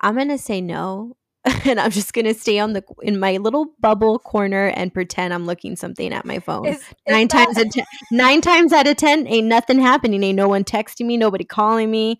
I'm 0.00 0.16
going 0.16 0.28
to 0.28 0.36
say 0.38 0.60
no 0.60 1.16
and 1.64 1.78
I'm 1.80 1.90
just 1.90 2.12
going 2.12 2.24
to 2.26 2.34
stay 2.34 2.58
on 2.58 2.72
the 2.74 2.82
in 3.02 3.18
my 3.18 3.36
little 3.38 3.74
bubble 3.80 4.18
corner 4.18 4.66
and 4.68 4.92
pretend 4.92 5.32
I'm 5.32 5.46
looking 5.46 5.76
something 5.76 6.12
at 6.12 6.24
my 6.24 6.38
phone. 6.40 6.66
Is- 6.66 6.76
is 6.78 6.94
nine 7.08 7.28
that- 7.28 7.46
times 7.46 7.58
out 7.58 7.66
of 7.66 7.72
ten, 7.72 7.84
nine 8.10 8.40
times 8.40 8.72
out 8.72 8.86
of 8.86 8.96
ten, 8.96 9.26
ain't 9.28 9.46
nothing 9.46 9.78
happening. 9.80 10.22
Ain't 10.22 10.36
no 10.36 10.48
one 10.48 10.64
texting 10.64 11.06
me, 11.06 11.16
nobody 11.16 11.44
calling 11.44 11.90
me, 11.90 12.18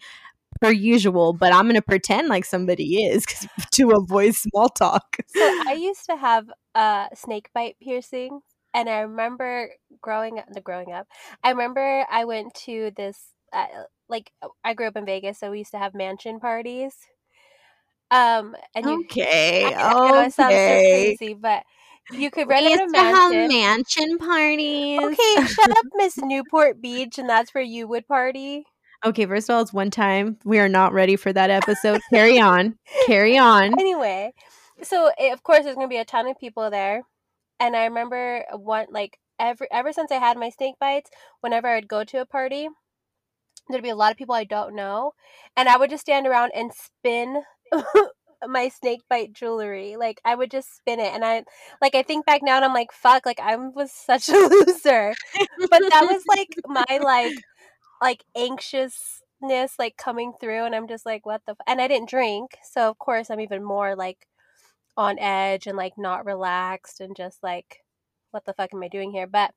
per 0.64 0.72
usual. 0.72 1.32
But 1.34 1.52
I'm 1.52 1.66
gonna 1.66 1.82
pretend 1.82 2.28
like 2.28 2.44
somebody 2.44 3.04
is 3.04 3.26
to 3.72 3.90
avoid 3.90 4.34
small 4.34 4.68
talk. 4.68 5.16
So 5.26 5.50
I 5.66 5.72
used 5.72 6.06
to 6.06 6.16
have 6.16 6.46
a 6.74 7.08
snake 7.14 7.50
bite 7.52 7.76
piercing, 7.82 8.40
and 8.72 8.88
I 8.88 9.00
remember 9.00 9.70
growing 10.00 10.38
up. 10.38 10.46
Growing 10.62 10.92
up, 10.92 11.06
I 11.42 11.50
remember 11.50 12.06
I 12.10 12.24
went 12.24 12.54
to 12.66 12.92
this 12.96 13.18
uh, 13.52 13.66
like 14.08 14.30
I 14.62 14.74
grew 14.74 14.86
up 14.86 14.96
in 14.96 15.04
Vegas, 15.04 15.38
so 15.38 15.50
we 15.50 15.58
used 15.58 15.72
to 15.72 15.78
have 15.78 15.94
mansion 15.94 16.40
parties. 16.40 16.94
Um, 18.10 18.54
and 18.76 18.88
you, 18.88 19.04
okay, 19.10 19.74
I, 19.74 19.90
I 19.90 19.94
know 19.94 20.20
it 20.20 20.32
sounds 20.32 20.54
so 20.54 20.80
crazy, 20.90 21.34
but 21.34 21.64
you 22.12 22.30
could 22.30 22.48
rent 22.48 22.66
out 22.66 22.80
a 22.80 22.90
mansion. 22.92 23.48
mansion 23.48 24.18
parties. 24.18 25.00
Okay, 25.02 25.46
shut 25.46 25.70
up, 25.70 25.86
Miss 25.94 26.16
Newport 26.18 26.80
Beach, 26.80 27.18
and 27.18 27.28
that's 27.28 27.52
where 27.54 27.64
you 27.64 27.88
would 27.88 28.06
party. 28.06 28.66
Okay, 29.04 29.26
first 29.26 29.50
of 29.50 29.54
all, 29.54 29.62
it's 29.62 29.72
one 29.72 29.90
time. 29.90 30.38
We 30.44 30.58
are 30.60 30.68
not 30.68 30.94
ready 30.94 31.16
for 31.16 31.30
that 31.30 31.50
episode. 31.50 32.00
Carry 32.10 32.40
on. 32.40 32.78
Carry 33.06 33.36
on. 33.36 33.74
anyway, 33.78 34.32
so 34.82 35.10
eh, 35.18 35.30
of 35.30 35.42
course 35.42 35.64
there's 35.64 35.74
gonna 35.74 35.88
be 35.88 35.98
a 35.98 36.06
ton 36.06 36.26
of 36.26 36.38
people 36.38 36.70
there, 36.70 37.02
and 37.60 37.76
I 37.76 37.84
remember 37.84 38.44
one 38.52 38.86
like 38.90 39.18
ever 39.38 39.68
ever 39.70 39.92
since 39.92 40.10
I 40.10 40.16
had 40.16 40.38
my 40.38 40.48
snake 40.48 40.76
bites, 40.80 41.10
whenever 41.42 41.68
I'd 41.68 41.86
go 41.86 42.02
to 42.04 42.22
a 42.22 42.26
party, 42.26 42.68
there'd 43.68 43.82
be 43.82 43.90
a 43.90 43.96
lot 43.96 44.10
of 44.10 44.16
people 44.16 44.34
I 44.34 44.44
don't 44.44 44.74
know, 44.74 45.12
and 45.54 45.68
I 45.68 45.76
would 45.76 45.90
just 45.90 46.02
stand 46.02 46.26
around 46.26 46.52
and 46.54 46.72
spin 46.72 47.42
my 48.48 48.68
snake 48.68 49.02
bite 49.10 49.34
jewelry. 49.34 49.96
Like 49.96 50.20
I 50.24 50.34
would 50.34 50.50
just 50.50 50.76
spin 50.76 50.98
it, 50.98 51.12
and 51.12 51.24
I 51.26 51.44
like 51.82 51.94
I 51.94 52.02
think 52.02 52.24
back 52.24 52.40
now 52.42 52.56
and 52.56 52.64
I'm 52.64 52.74
like, 52.74 52.92
fuck, 52.92 53.26
like 53.26 53.40
I 53.40 53.56
was 53.56 53.92
such 53.92 54.30
a 54.30 54.32
loser, 54.66 55.14
but 55.58 55.82
that 55.90 56.06
was 56.10 56.22
like 56.26 56.54
my 56.66 57.00
like 57.02 57.34
like 58.04 58.24
anxiousness 58.36 59.78
like 59.78 59.96
coming 59.96 60.32
through 60.40 60.64
and 60.64 60.74
i'm 60.74 60.88
just 60.88 61.06
like 61.06 61.26
what 61.26 61.42
the 61.46 61.52
f-? 61.52 61.58
and 61.66 61.80
i 61.80 61.88
didn't 61.88 62.08
drink 62.08 62.52
so 62.62 62.88
of 62.88 62.98
course 62.98 63.30
i'm 63.30 63.40
even 63.40 63.64
more 63.64 63.96
like 63.96 64.26
on 64.96 65.18
edge 65.18 65.66
and 65.66 65.76
like 65.76 65.94
not 65.98 66.24
relaxed 66.24 67.00
and 67.00 67.16
just 67.16 67.42
like 67.42 67.78
what 68.30 68.44
the 68.44 68.52
fuck 68.52 68.70
am 68.74 68.82
i 68.82 68.88
doing 68.88 69.12
here? 69.12 69.26
But 69.26 69.52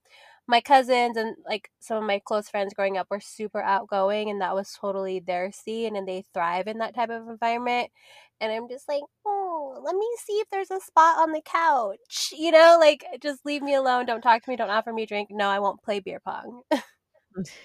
my 0.48 0.62
cousins 0.62 1.18
and 1.18 1.36
like 1.46 1.70
some 1.80 1.98
of 1.98 2.04
my 2.04 2.22
close 2.24 2.48
friends 2.50 2.74
growing 2.74 2.98
up 2.98 3.08
were 3.10 3.20
super 3.20 3.62
outgoing 3.62 4.30
and 4.30 4.40
that 4.42 4.56
was 4.56 4.72
totally 4.80 5.20
their 5.20 5.52
scene 5.52 5.96
and 5.96 6.08
they 6.08 6.24
thrive 6.34 6.68
in 6.68 6.78
that 6.78 6.96
type 6.96 7.10
of 7.10 7.28
environment 7.28 7.90
and 8.40 8.52
i'm 8.54 8.70
just 8.70 8.88
like 8.88 9.02
oh 9.26 9.82
let 9.84 9.96
me 9.96 10.08
see 10.26 10.34
if 10.36 10.48
there's 10.52 10.72
a 10.72 10.80
spot 10.80 11.18
on 11.20 11.34
the 11.34 11.42
couch 11.44 12.30
you 12.32 12.52
know 12.52 12.78
like 12.80 13.04
just 13.22 13.46
leave 13.46 13.62
me 13.62 13.74
alone. 13.74 14.06
Don't 14.06 14.22
talk 14.22 14.44
to 14.44 14.50
me. 14.50 14.56
Don't 14.56 14.70
offer 14.70 14.94
me 14.94 15.06
drink. 15.06 15.30
No 15.32 15.50
i 15.50 15.60
won't 15.60 15.84
play 15.84 16.00
beer 16.00 16.22
pong 16.24 16.62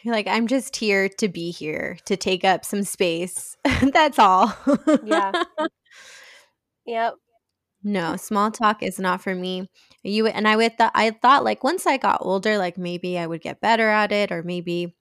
You're 0.03 0.15
like, 0.15 0.27
I'm 0.27 0.47
just 0.47 0.77
here 0.77 1.09
to 1.09 1.29
be 1.29 1.51
here, 1.51 1.99
to 2.07 2.17
take 2.17 2.45
up 2.45 2.65
some 2.65 2.83
space. 2.83 3.57
That's 3.93 4.19
all. 4.19 4.55
yeah 5.05 5.33
yep 6.87 7.15
No, 7.83 8.17
small 8.17 8.51
talk 8.51 8.83
is 8.83 8.99
not 8.99 9.23
for 9.23 9.35
me. 9.35 9.69
You 10.05 10.27
and 10.29 10.47
I 10.49 10.57
with 10.57 10.77
that 10.79 10.93
I 10.95 11.11
thought 11.11 11.45
like 11.45 11.65
once 11.65 11.87
I 11.87 11.97
got 11.97 12.19
older, 12.23 12.59
like 12.59 12.79
maybe 12.79 13.19
I 13.19 13.27
would 13.27 13.43
get 13.43 13.61
better 13.61 13.89
at 13.89 14.13
it 14.13 14.33
or 14.33 14.43
maybe 14.43 14.95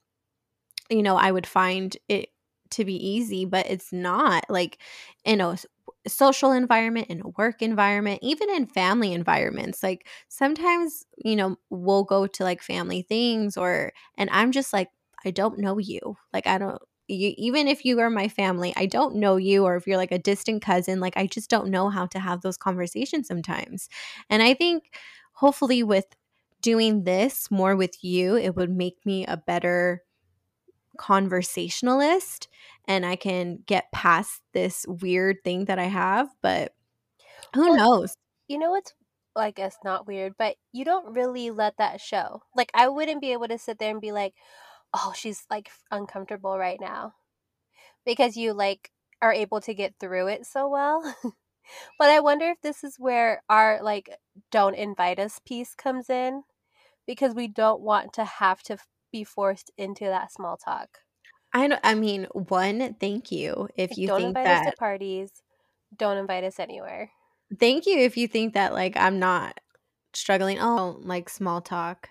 you 0.90 1.04
know, 1.04 1.16
I 1.16 1.32
would 1.32 1.48
find 1.48 1.96
it 2.10 2.30
to 2.72 2.86
be 2.86 2.96
easy, 2.96 3.46
but 3.46 3.68
it's 3.70 3.92
not. 3.94 4.46
Like 4.50 4.78
in 5.26 5.42
a 5.42 5.58
social 6.08 6.52
environment, 6.52 7.08
in 7.10 7.22
a 7.22 7.30
work 7.30 7.62
environment, 7.62 8.20
even 8.22 8.50
in 8.50 8.66
family 8.68 9.14
environments. 9.14 9.84
Like 9.84 10.08
sometimes, 10.30 11.06
you 11.24 11.36
know, 11.36 11.58
we'll 11.70 12.04
go 12.04 12.28
to 12.28 12.44
like 12.44 12.62
family 12.62 13.02
things 13.04 13.58
or 13.58 13.92
and 14.18 14.30
I'm 14.32 14.52
just 14.52 14.74
like 14.74 14.90
I 15.26 15.32
don't 15.32 15.60
know 15.60 15.78
you. 15.78 16.18
Like 16.34 16.48
I 16.48 16.58
don't 16.58 16.82
you, 17.08 17.34
even 17.38 17.68
if 17.68 17.84
you 17.86 18.00
are 18.00 18.10
my 18.10 18.28
family, 18.30 18.74
I 18.78 18.86
don't 18.86 19.16
know 19.18 19.36
you 19.36 19.66
or 19.66 19.76
if 19.76 19.86
you're 19.88 19.98
like 19.98 20.12
a 20.14 20.20
distant 20.20 20.62
cousin, 20.64 21.00
like 21.00 21.18
I 21.18 21.28
just 21.28 21.50
don't 21.50 21.70
know 21.70 21.90
how 21.90 22.06
to 22.08 22.20
have 22.20 22.42
those 22.42 22.58
conversations 22.58 23.28
sometimes. 23.28 23.90
And 24.30 24.42
I 24.42 24.54
think 24.54 24.94
hopefully 25.34 25.84
with 25.84 26.06
doing 26.62 27.04
this 27.04 27.50
more 27.52 27.76
with 27.76 28.04
you, 28.04 28.38
it 28.38 28.56
would 28.56 28.70
make 28.70 29.06
me 29.06 29.26
a 29.26 29.38
better 29.38 30.04
conversationalist 31.02 32.48
and 32.88 33.06
I 33.06 33.16
can 33.16 33.58
get 33.68 33.92
past 33.92 34.42
this 34.54 34.86
weird 34.88 35.38
thing 35.44 35.66
that 35.66 35.80
I 35.80 35.86
have, 35.86 36.30
but 36.44 36.74
who 37.56 37.70
Well, 37.70 37.78
knows? 37.78 38.16
you 38.48 38.58
know 38.60 38.72
what's 38.72 38.94
I 39.36 39.52
guess 39.52 39.78
not 39.84 40.08
weird, 40.08 40.36
but 40.38 40.58
you 40.74 40.86
don't 40.86 41.14
really 41.16 41.52
let 41.52 41.78
that 41.78 42.02
show. 42.02 42.44
Like 42.56 42.72
I 42.76 42.90
wouldn't 42.90 43.22
be 43.22 43.34
able 43.34 43.48
to 43.50 43.58
sit 43.58 43.80
there 43.80 43.92
and 43.92 44.02
be 44.02 44.12
like, 44.12 44.36
"Oh, 44.94 45.14
she's 45.16 45.46
like 45.52 45.72
uncomfortable 45.92 46.58
right 46.60 46.80
now." 46.82 47.16
Because 48.06 48.38
you 48.38 48.54
like 48.54 48.92
are 49.22 49.34
able 49.34 49.62
to 49.62 49.74
get 49.76 49.96
through 50.00 50.28
it 50.30 50.46
so 50.48 50.70
well. 50.70 51.04
but 52.00 52.10
I 52.10 52.20
wonder 52.22 52.48
if 52.50 52.62
this 52.62 52.84
is 52.84 52.98
where 53.00 53.44
our 53.50 53.82
like 53.84 54.10
don't 54.52 54.76
invite 54.76 55.20
us 55.20 55.40
piece 55.40 55.76
comes 55.76 56.10
in 56.10 56.44
because 57.08 57.36
we 57.36 57.48
don't 57.50 57.82
want 57.82 58.14
to 58.16 58.26
have 58.26 58.64
to 58.66 58.78
be 59.12 59.24
forced 59.24 59.72
into 59.78 60.06
that 60.06 60.32
small 60.32 60.58
talk. 60.58 61.00
I 61.54 61.68
don't, 61.68 61.80
I 61.84 61.96
mean, 61.96 62.28
one, 62.34 62.96
thank 62.96 63.32
you 63.32 63.68
if 63.76 63.98
you 63.98 64.08
don't 64.08 64.24
invite 64.24 64.50
us 64.50 64.62
to 64.62 64.72
parties, 64.72 65.42
don't 65.96 66.18
invite 66.18 66.44
us 66.44 66.60
anywhere. 66.60 67.12
thank 67.60 67.86
you 67.86 67.98
if 67.98 68.18
you 68.18 68.28
think 68.28 68.54
that 68.54 68.74
like 68.74 68.96
I'm 68.98 69.20
not 69.20 69.60
struggling. 70.14 70.60
Oh, 70.60 71.00
like 71.04 71.30
small 71.30 71.62
talk 71.62 72.10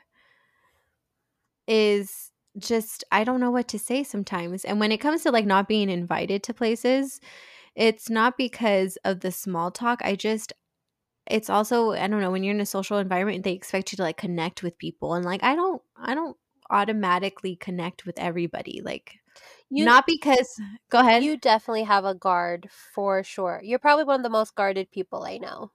is 1.66 2.30
just 2.58 3.04
I 3.12 3.24
don't 3.24 3.40
know 3.40 3.50
what 3.50 3.68
to 3.68 3.78
say 3.78 4.02
sometimes. 4.02 4.64
And 4.64 4.80
when 4.80 4.92
it 4.92 4.98
comes 4.98 5.22
to 5.22 5.30
like 5.30 5.46
not 5.46 5.68
being 5.68 5.88
invited 5.90 6.42
to 6.44 6.54
places, 6.54 7.20
it's 7.76 8.10
not 8.10 8.36
because 8.38 8.98
of 9.04 9.20
the 9.20 9.32
small 9.32 9.70
talk. 9.70 10.00
I 10.04 10.16
just 10.16 10.52
it's 11.28 11.50
also 11.50 11.92
I 11.92 12.08
don't 12.08 12.20
know 12.22 12.32
when 12.32 12.44
you're 12.44 12.54
in 12.54 12.60
a 12.60 12.66
social 12.66 12.98
environment 12.98 13.44
they 13.44 13.52
expect 13.52 13.92
you 13.92 13.96
to 13.98 14.02
like 14.04 14.18
connect 14.18 14.62
with 14.62 14.78
people 14.78 15.14
and 15.14 15.24
like 15.24 15.42
I 15.44 15.56
don't 15.56 15.82
I 15.96 16.14
don't 16.14 16.36
automatically 16.70 17.56
connect 17.56 18.06
with 18.06 18.18
everybody 18.18 18.80
like 18.84 19.18
You 19.70 19.84
not 19.84 20.06
because 20.06 20.60
go 20.90 21.00
ahead. 21.00 21.24
You 21.24 21.36
definitely 21.36 21.84
have 21.84 22.04
a 22.04 22.14
guard 22.14 22.68
for 22.94 23.22
sure. 23.22 23.60
You're 23.62 23.78
probably 23.78 24.04
one 24.04 24.20
of 24.20 24.22
the 24.22 24.30
most 24.30 24.54
guarded 24.54 24.90
people 24.90 25.24
I 25.24 25.38
know. 25.38 25.72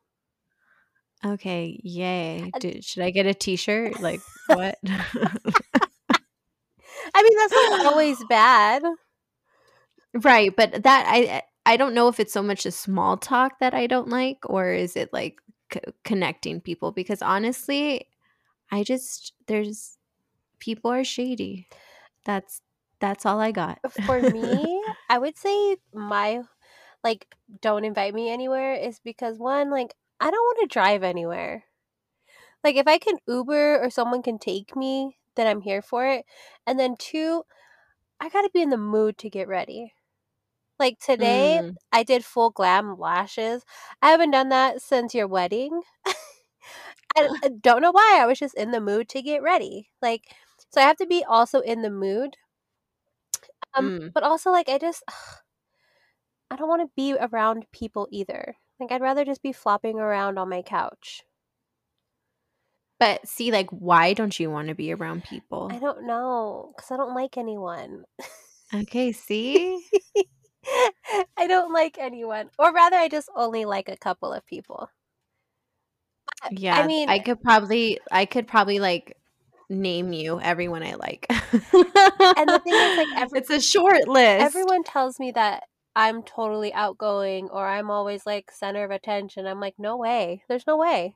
Okay, 1.24 1.80
yay. 1.84 2.52
Dude, 2.60 2.84
should 2.84 3.04
I 3.04 3.10
get 3.10 3.26
a 3.26 3.34
t-shirt? 3.34 4.00
Like 4.00 4.22
what? 4.48 4.78
I 7.14 7.24
mean, 7.24 7.38
that's 7.38 7.54
not 7.54 7.86
always 7.88 8.24
bad. 8.30 8.84
right, 10.14 10.56
but 10.56 10.84
that 10.84 11.06
I 11.08 11.42
I 11.66 11.78
don't 11.78 11.96
know 11.96 12.08
if 12.08 12.20
it's 12.20 12.34
so 12.34 12.44
much 12.44 12.64
the 12.64 12.72
small 12.72 13.18
talk 13.18 13.60
that 13.60 13.74
I 13.74 13.88
don't 13.88 14.10
like 14.10 14.38
or 14.46 14.72
is 14.72 14.96
it 14.96 15.12
like 15.12 15.42
c- 15.74 15.80
connecting 16.04 16.62
people 16.62 16.92
because 16.92 17.22
honestly, 17.22 18.08
I 18.72 18.84
just 18.84 19.34
there's 19.48 19.95
people 20.66 20.92
are 20.92 21.06
shady. 21.06 21.68
That's 22.26 22.62
that's 23.02 23.26
all 23.26 23.40
I 23.42 23.52
got. 23.52 23.80
For 23.90 24.22
me, 24.24 24.84
I 25.10 25.20
would 25.20 25.38
say 25.38 25.78
my 25.94 26.42
like 27.04 27.28
don't 27.62 27.86
invite 27.86 28.14
me 28.16 28.30
anywhere 28.32 28.74
is 28.76 29.00
because 29.04 29.40
one, 29.40 29.72
like 29.72 29.96
I 30.22 30.32
don't 30.32 30.46
want 30.46 30.60
to 30.62 30.74
drive 30.74 31.04
anywhere. 31.04 31.66
Like 32.64 32.76
if 32.76 32.88
I 32.88 32.98
can 32.98 33.18
Uber 33.28 33.82
or 33.84 33.90
someone 33.90 34.24
can 34.24 34.40
take 34.40 34.76
me, 34.76 35.18
then 35.36 35.48
I'm 35.48 35.62
here 35.62 35.82
for 35.82 36.06
it. 36.08 36.26
And 36.66 36.80
then 36.80 36.96
two, 36.98 37.44
I 38.22 38.30
got 38.30 38.44
to 38.44 38.52
be 38.54 38.62
in 38.64 38.72
the 38.72 38.78
mood 38.78 39.18
to 39.20 39.30
get 39.30 39.48
ready. 39.50 39.94
Like 40.80 41.00
today, 41.00 41.62
Mm. 41.62 41.78
I 41.94 42.04
did 42.04 42.26
full 42.26 42.52
glam 42.52 42.98
lashes. 43.00 43.66
I 44.02 44.12
haven't 44.12 44.32
done 44.32 44.50
that 44.50 44.82
since 44.82 45.16
your 45.16 45.28
wedding. 45.28 45.82
I, 47.18 47.30
I 47.44 47.50
don't 47.62 47.82
know 47.82 47.92
why. 47.92 48.20
I 48.22 48.26
was 48.26 48.40
just 48.40 48.56
in 48.56 48.72
the 48.72 48.82
mood 48.82 49.10
to 49.10 49.22
get 49.22 49.42
ready. 49.42 49.90
Like, 50.02 50.24
so 50.76 50.82
I 50.82 50.86
have 50.86 50.98
to 50.98 51.08
be 51.08 51.24
also 51.24 51.62
in 51.62 51.82
the 51.82 51.90
mood. 51.90 52.38
Um, 53.74 53.92
Mm. 53.94 54.14
but 54.14 54.24
also 54.24 54.52
like 54.52 54.70
I 54.70 54.78
just 54.78 55.04
I 56.50 56.56
don't 56.56 56.68
want 56.68 56.82
to 56.82 56.92
be 56.96 57.14
around 57.14 57.70
people 57.72 58.08
either. 58.10 58.56
Like 58.80 58.92
I'd 58.92 59.00
rather 59.02 59.24
just 59.26 59.44
be 59.44 59.54
flopping 59.54 60.00
around 60.00 60.40
on 60.40 60.50
my 60.50 60.64
couch. 60.64 61.24
But 63.00 63.26
see, 63.28 63.52
like, 63.52 63.70
why 63.70 64.14
don't 64.14 64.38
you 64.40 64.50
want 64.52 64.68
to 64.68 64.76
be 64.76 64.92
around 64.94 65.24
people? 65.24 65.72
I 65.72 65.80
don't 65.80 66.06
know 66.08 66.74
because 66.76 66.90
I 66.92 66.98
don't 66.98 67.14
like 67.14 67.38
anyone. 67.38 68.06
Okay, 68.74 69.12
see? 69.12 69.84
I 71.38 71.48
don't 71.48 71.72
like 71.74 71.98
anyone, 71.98 72.50
or 72.60 72.74
rather, 72.74 72.98
I 72.98 73.08
just 73.08 73.30
only 73.36 73.66
like 73.66 73.90
a 73.90 73.98
couple 73.98 74.34
of 74.34 74.46
people. 74.46 74.90
Yeah, 76.50 76.76
I 76.76 76.84
mean, 76.84 77.08
I 77.08 77.20
could 77.20 77.42
probably, 77.42 78.00
I 78.12 78.26
could 78.26 78.48
probably 78.48 78.80
like 78.80 79.18
name 79.70 80.14
you 80.14 80.40
everyone 80.40 80.84
I 80.84 80.96
like. 80.96 81.26
And 81.30 82.50
the 82.50 82.62
thing 82.64 82.74
is, 82.74 82.98
like, 82.98 83.08
every- 83.16 83.40
it's 83.40 83.50
a 83.50 83.62
short 83.62 84.08
list. 84.08 84.44
everyone 84.44 84.84
tells 84.84 85.20
me 85.20 85.32
that 85.32 85.64
I'm 85.96 86.24
totally 86.24 86.74
outgoing 86.74 87.50
or 87.50 87.66
I'm 87.68 87.90
always 87.90 88.26
like 88.26 88.52
center 88.52 88.84
of 88.84 88.92
attention. 88.92 89.46
I'm 89.48 89.60
like, 89.60 89.76
no 89.78 89.98
way. 89.98 90.44
There's 90.50 90.68
no 90.68 90.78
way. 90.78 91.16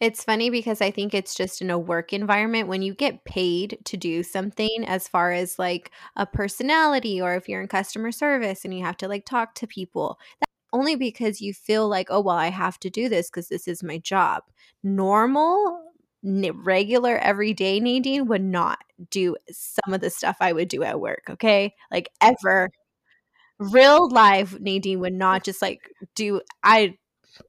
It's 0.00 0.22
funny 0.22 0.48
because 0.48 0.80
I 0.80 0.90
think 0.92 1.12
it's 1.12 1.34
just 1.34 1.60
in 1.60 1.70
a 1.70 1.78
work 1.78 2.12
environment 2.12 2.68
when 2.68 2.82
you 2.82 2.94
get 2.94 3.24
paid 3.24 3.78
to 3.84 3.96
do 3.96 4.22
something 4.22 4.84
as 4.86 5.08
far 5.08 5.32
as 5.32 5.58
like 5.58 5.90
a 6.14 6.24
personality 6.24 7.20
or 7.20 7.34
if 7.34 7.48
you're 7.48 7.60
in 7.60 7.66
customer 7.68 8.12
service 8.12 8.64
and 8.64 8.72
you 8.72 8.84
have 8.84 8.96
to 8.98 9.08
like 9.08 9.26
talk 9.26 9.54
to 9.56 9.66
people. 9.66 10.18
That's 10.40 10.52
only 10.72 10.94
because 10.94 11.40
you 11.40 11.52
feel 11.52 11.88
like, 11.88 12.08
oh, 12.10 12.20
well, 12.20 12.36
I 12.36 12.48
have 12.50 12.78
to 12.80 12.90
do 12.90 13.08
this 13.08 13.28
because 13.28 13.48
this 13.48 13.66
is 13.66 13.82
my 13.82 13.98
job. 13.98 14.44
Normal, 14.84 15.82
regular, 16.22 17.16
everyday 17.18 17.80
Nadine 17.80 18.26
would 18.26 18.42
not 18.42 18.78
do 19.10 19.36
some 19.50 19.94
of 19.94 20.00
the 20.00 20.10
stuff 20.10 20.36
I 20.40 20.52
would 20.52 20.68
do 20.68 20.82
at 20.82 21.00
work. 21.00 21.24
Okay. 21.30 21.74
Like 21.90 22.10
ever. 22.20 22.70
Real 23.58 24.08
life 24.08 24.58
Nadine 24.60 25.00
would 25.00 25.12
not 25.14 25.42
just 25.44 25.60
like 25.60 25.80
do, 26.14 26.40
I, 26.62 26.96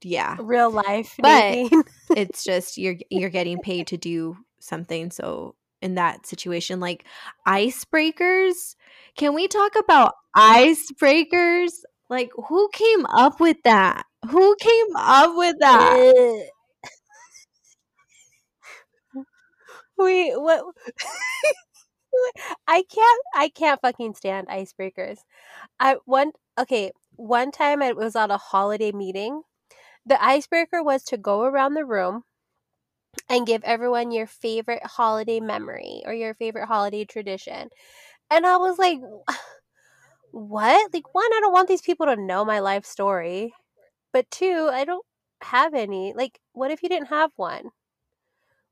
yeah 0.03 0.35
Real 0.39 0.69
life. 0.71 1.15
But- 1.19 1.71
it's 2.15 2.43
just 2.43 2.77
you're 2.77 2.95
you're 3.09 3.29
getting 3.29 3.59
paid 3.59 3.87
to 3.87 3.97
do 3.97 4.37
something 4.59 5.11
so 5.11 5.55
in 5.81 5.95
that 5.95 6.25
situation 6.25 6.79
like 6.79 7.05
icebreakers 7.47 8.75
can 9.15 9.33
we 9.33 9.47
talk 9.47 9.73
about 9.77 10.13
icebreakers 10.35 11.71
like 12.09 12.29
who 12.47 12.69
came 12.73 13.05
up 13.05 13.39
with 13.39 13.57
that 13.63 14.03
who 14.29 14.55
came 14.59 14.95
up 14.97 15.31
with 15.37 15.55
that 15.59 16.13
Ugh. 19.15 19.25
Wait, 19.99 20.33
what? 20.39 20.63
I 22.67 22.83
can't. 22.83 23.21
I 23.35 23.49
can't 23.49 23.81
fucking 23.81 24.13
stand 24.15 24.47
icebreakers. 24.47 25.19
I 25.79 25.97
one 26.05 26.33
okay. 26.59 26.91
One 27.15 27.51
time 27.51 27.81
I 27.83 27.93
was 27.93 28.15
on 28.15 28.31
a 28.31 28.37
holiday 28.37 28.91
meeting. 28.91 29.43
The 30.05 30.23
icebreaker 30.23 30.83
was 30.83 31.03
to 31.05 31.17
go 31.17 31.43
around 31.43 31.75
the 31.75 31.85
room 31.85 32.23
and 33.29 33.45
give 33.47 33.63
everyone 33.63 34.11
your 34.11 34.27
favorite 34.27 34.85
holiday 34.85 35.39
memory 35.39 36.01
or 36.05 36.13
your 36.13 36.33
favorite 36.35 36.67
holiday 36.67 37.05
tradition. 37.05 37.69
And 38.31 38.45
I 38.47 38.57
was 38.57 38.77
like, 38.79 38.99
what? 40.31 40.93
Like, 40.93 41.13
one, 41.13 41.25
I 41.33 41.39
don't 41.41 41.53
want 41.53 41.67
these 41.67 41.81
people 41.81 42.05
to 42.05 42.15
know 42.15 42.45
my 42.45 42.59
life 42.59 42.85
story. 42.85 43.53
But 44.13 44.29
two, 44.31 44.69
I 44.71 44.85
don't 44.85 45.05
have 45.43 45.73
any. 45.73 46.13
Like, 46.15 46.39
what 46.53 46.71
if 46.71 46.83
you 46.83 46.89
didn't 46.89 47.07
have 47.09 47.31
one? 47.35 47.71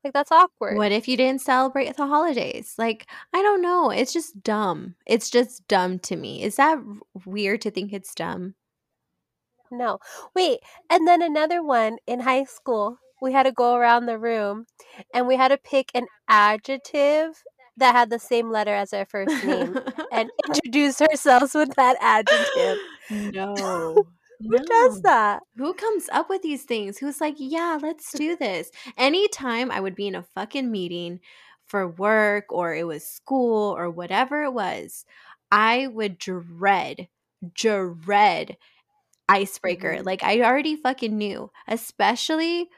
Like 0.04 0.12
that's 0.12 0.30
awkward. 0.32 0.76
What 0.76 0.92
if 0.92 1.08
you 1.08 1.16
didn't 1.16 1.40
celebrate 1.40 1.96
the 1.96 2.06
holidays? 2.06 2.74
Like, 2.78 3.06
I 3.32 3.42
don't 3.42 3.60
know. 3.60 3.90
It's 3.90 4.12
just 4.12 4.42
dumb. 4.42 4.94
It's 5.06 5.28
just 5.28 5.66
dumb 5.68 5.98
to 6.00 6.16
me. 6.16 6.42
Is 6.42 6.56
that 6.56 6.78
weird 7.26 7.62
to 7.62 7.70
think 7.70 7.92
it's 7.92 8.14
dumb? 8.14 8.54
No. 9.70 9.98
Wait, 10.34 10.60
and 10.88 11.06
then 11.06 11.20
another 11.20 11.62
one 11.62 11.98
in 12.06 12.20
high 12.20 12.44
school. 12.44 12.98
We 13.20 13.32
had 13.32 13.42
to 13.42 13.52
go 13.52 13.74
around 13.74 14.06
the 14.06 14.18
room 14.18 14.66
and 15.12 15.26
we 15.26 15.36
had 15.36 15.48
to 15.48 15.58
pick 15.58 15.90
an 15.94 16.06
adjective 16.28 17.42
that 17.76 17.94
had 17.94 18.10
the 18.10 18.18
same 18.18 18.50
letter 18.50 18.74
as 18.74 18.92
our 18.92 19.06
first 19.06 19.44
name 19.44 19.76
and 20.12 20.30
introduce 20.48 21.00
ourselves 21.00 21.54
with 21.54 21.74
that 21.74 21.96
adjective. 22.00 22.78
no. 23.34 24.06
Who 24.40 24.58
does 24.64 25.00
that? 25.02 25.42
Who 25.56 25.74
comes 25.74 26.08
up 26.12 26.28
with 26.28 26.42
these 26.42 26.64
things? 26.64 26.98
Who's 26.98 27.20
like, 27.20 27.34
yeah, 27.38 27.78
let's 27.82 28.14
do 28.14 28.36
this? 28.36 28.70
Anytime 28.96 29.70
I 29.70 29.80
would 29.80 29.94
be 29.96 30.06
in 30.06 30.14
a 30.14 30.22
fucking 30.22 30.70
meeting 30.70 31.20
for 31.66 31.88
work 31.88 32.46
or 32.50 32.74
it 32.74 32.86
was 32.86 33.04
school 33.04 33.76
or 33.76 33.90
whatever 33.90 34.42
it 34.44 34.52
was, 34.52 35.04
I 35.50 35.88
would 35.88 36.18
dread, 36.18 37.08
dread 37.54 38.56
icebreaker. 39.28 39.98
Mhm. 39.98 40.04
Like 40.04 40.22
I 40.24 40.42
already 40.42 40.76
fucking 40.76 41.16
knew, 41.16 41.50
especially 41.68 42.70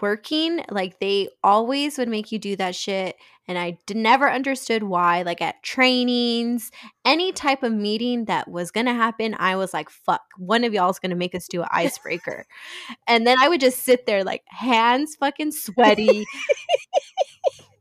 working. 0.00 0.64
Like 0.70 0.98
they 1.00 1.28
always 1.42 1.98
would 1.98 2.08
make 2.08 2.30
you 2.32 2.38
do 2.38 2.56
that 2.56 2.74
shit. 2.74 3.16
And 3.46 3.56
I 3.58 3.78
d- 3.86 3.94
never 3.94 4.30
understood 4.30 4.82
why. 4.82 5.22
Like 5.22 5.40
at 5.40 5.62
trainings, 5.62 6.70
any 7.04 7.32
type 7.32 7.62
of 7.62 7.72
meeting 7.72 8.26
that 8.26 8.48
was 8.48 8.70
gonna 8.70 8.94
happen, 8.94 9.34
I 9.38 9.56
was 9.56 9.72
like, 9.72 9.88
fuck, 9.90 10.22
one 10.36 10.64
of 10.64 10.74
y'all 10.74 10.90
is 10.90 10.98
gonna 10.98 11.14
make 11.14 11.34
us 11.34 11.48
do 11.48 11.62
an 11.62 11.68
icebreaker. 11.70 12.46
and 13.06 13.26
then 13.26 13.36
I 13.40 13.48
would 13.48 13.60
just 13.60 13.80
sit 13.84 14.06
there 14.06 14.24
like 14.24 14.42
hands 14.48 15.16
fucking 15.16 15.52
sweaty. 15.52 16.26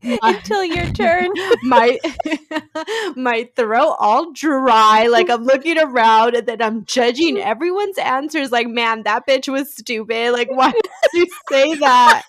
Until 0.21 0.63
your 0.63 0.85
turn. 0.91 1.31
my 1.63 1.99
my 3.15 3.49
throat 3.55 3.95
all 3.99 4.31
dry 4.31 5.07
like 5.07 5.29
i'm 5.29 5.43
looking 5.43 5.77
around 5.77 6.35
and 6.35 6.47
then 6.47 6.61
i'm 6.61 6.85
judging 6.85 7.37
everyone's 7.37 7.97
answers 7.97 8.51
like 8.51 8.67
man 8.67 9.03
that 9.03 9.27
bitch 9.27 9.51
was 9.51 9.73
stupid. 9.75 10.31
Like 10.31 10.49
why 10.51 10.71
did 10.71 10.83
you 11.13 11.27
say 11.49 11.75
that? 11.75 12.23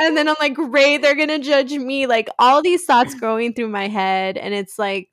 And 0.00 0.16
then 0.16 0.28
i'm 0.28 0.36
like 0.40 0.54
great 0.54 1.02
they're 1.02 1.14
gonna 1.14 1.38
judge 1.38 1.72
me. 1.72 2.06
Like 2.06 2.28
all 2.38 2.62
these 2.62 2.84
thoughts 2.84 3.14
going 3.14 3.54
through 3.54 3.68
my 3.68 3.88
head 3.88 4.36
and 4.36 4.54
it's 4.54 4.78
like 4.78 5.08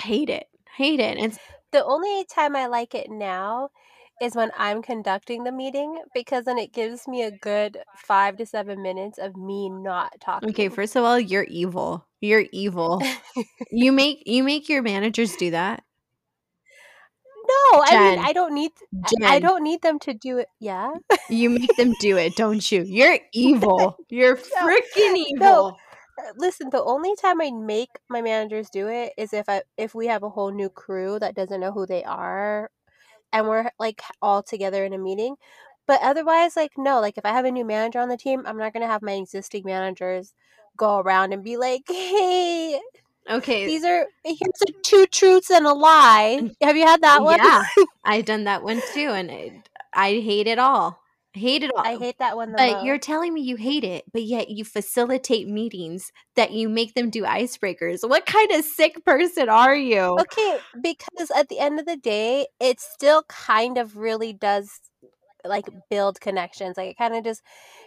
hate 0.00 0.30
it. 0.30 0.46
Hate 0.76 1.00
it. 1.00 1.18
It's 1.18 1.38
The 1.72 1.84
only 1.84 2.24
time 2.26 2.56
I 2.56 2.66
like 2.66 2.94
it 2.94 3.10
now 3.10 3.70
is 4.24 4.34
when 4.34 4.50
I'm 4.56 4.82
conducting 4.82 5.44
the 5.44 5.52
meeting 5.52 6.00
because 6.14 6.44
then 6.44 6.58
it 6.58 6.72
gives 6.72 7.06
me 7.06 7.22
a 7.22 7.30
good 7.30 7.78
five 7.96 8.36
to 8.38 8.46
seven 8.46 8.82
minutes 8.82 9.18
of 9.18 9.36
me 9.36 9.68
not 9.68 10.20
talking. 10.20 10.48
okay 10.50 10.68
first 10.68 10.96
of 10.96 11.04
all 11.04 11.18
you're 11.20 11.44
evil 11.44 12.06
you're 12.20 12.44
evil 12.52 13.02
you 13.70 13.92
make 13.92 14.22
you 14.26 14.42
make 14.42 14.68
your 14.68 14.82
managers 14.82 15.36
do 15.36 15.50
that 15.50 15.82
no, 17.46 17.82
I 17.82 18.10
mean 18.16 18.24
I 18.24 18.32
don't 18.32 18.54
need 18.54 18.72
I- 19.04 19.08
Jenn. 19.10 19.28
I 19.36 19.38
don't 19.40 19.62
need 19.62 19.82
them 19.82 19.98
to 20.00 20.14
do 20.14 20.38
it. 20.38 20.48
Yeah. 20.60 20.92
You 21.28 21.50
make 21.50 21.76
them 21.76 21.92
do 22.00 22.16
it, 22.16 22.36
don't 22.36 22.70
you? 22.72 22.82
You're 22.84 23.18
evil. 23.34 23.98
You're 24.08 24.36
No, 24.36 24.62
freaking 24.62 25.16
evil. 25.16 25.36
no. 25.40 25.76
Uh, 26.18 26.32
Listen, 26.36 26.70
the 26.70 26.82
only 26.82 27.14
time 27.16 27.40
I 27.42 27.50
make 27.50 27.90
my 28.08 28.22
managers 28.22 28.70
do 28.70 28.88
it 28.88 29.12
is 29.18 29.32
if 29.34 29.48
I 29.48 29.62
if 29.76 29.94
we 29.94 30.06
have 30.06 30.22
a 30.22 30.30
whole 30.30 30.52
new 30.52 30.70
crew 30.70 31.18
that 31.18 31.34
doesn't 31.34 31.60
know 31.60 31.72
who 31.72 31.84
they 31.86 32.02
are 32.04 32.70
and 33.34 33.48
we're 33.48 33.70
like 33.80 34.02
all 34.22 34.42
together 34.44 34.86
in 34.86 34.94
a 34.94 34.98
meeting. 34.98 35.36
But 35.88 36.00
otherwise 36.02 36.56
like 36.56 36.72
no, 36.78 37.00
like 37.00 37.18
if 37.18 37.26
I 37.26 37.30
have 37.32 37.46
a 37.46 37.52
new 37.52 37.66
manager 37.66 38.00
on 38.00 38.08
the 38.10 38.16
team, 38.18 38.44
I'm 38.46 38.58
not 38.58 38.72
going 38.74 38.82
to 38.82 38.88
have 38.88 39.02
my 39.02 39.14
existing 39.14 39.64
managers 39.66 40.34
go 40.78 40.98
around 41.00 41.32
and 41.34 41.44
be 41.44 41.58
like, 41.58 41.82
"Hey, 41.88 42.80
Okay. 43.30 43.66
these 43.66 43.84
are 43.84 44.06
here's 44.24 44.38
the 44.60 44.72
two 44.82 45.06
truths 45.06 45.50
and 45.50 45.66
a 45.66 45.74
lie." 45.74 46.40
Mm. 46.40 46.54
Have 46.62 46.76
you 46.76 46.86
had 46.86 47.02
that 47.02 47.22
one? 47.24 47.38
Yeah, 47.38 47.66
I've 48.04 48.24
done 48.24 48.44
that 48.44 48.62
one 48.62 48.82
too, 48.82 49.10
and 49.10 49.30
it, 49.30 49.68
I 49.92 50.12
hate 50.20 50.46
it 50.46 50.58
all. 50.58 51.03
Hate 51.34 51.64
it 51.64 51.70
all. 51.76 51.84
I 51.84 51.96
hate 51.96 52.18
that 52.20 52.36
one 52.36 52.52
the 52.52 52.58
But 52.58 52.72
most. 52.74 52.84
you're 52.84 52.98
telling 52.98 53.34
me 53.34 53.40
you 53.42 53.56
hate 53.56 53.82
it, 53.82 54.04
but 54.12 54.22
yet 54.22 54.50
you 54.50 54.64
facilitate 54.64 55.48
meetings 55.48 56.12
that 56.36 56.52
you 56.52 56.68
make 56.68 56.94
them 56.94 57.10
do 57.10 57.24
icebreakers. 57.24 58.08
What 58.08 58.24
kind 58.24 58.52
of 58.52 58.64
sick 58.64 59.04
person 59.04 59.48
are 59.48 59.74
you? 59.74 60.16
Okay, 60.20 60.58
because 60.80 61.32
at 61.36 61.48
the 61.48 61.58
end 61.58 61.80
of 61.80 61.86
the 61.86 61.96
day, 61.96 62.46
it 62.60 62.78
still 62.78 63.24
kind 63.28 63.78
of 63.78 63.96
really 63.96 64.32
does 64.32 64.70
like 65.44 65.66
build 65.90 66.20
connections. 66.20 66.76
Like 66.76 66.90
it 66.90 66.96
kind 66.98 67.16
of 67.16 67.24
just 67.24 67.42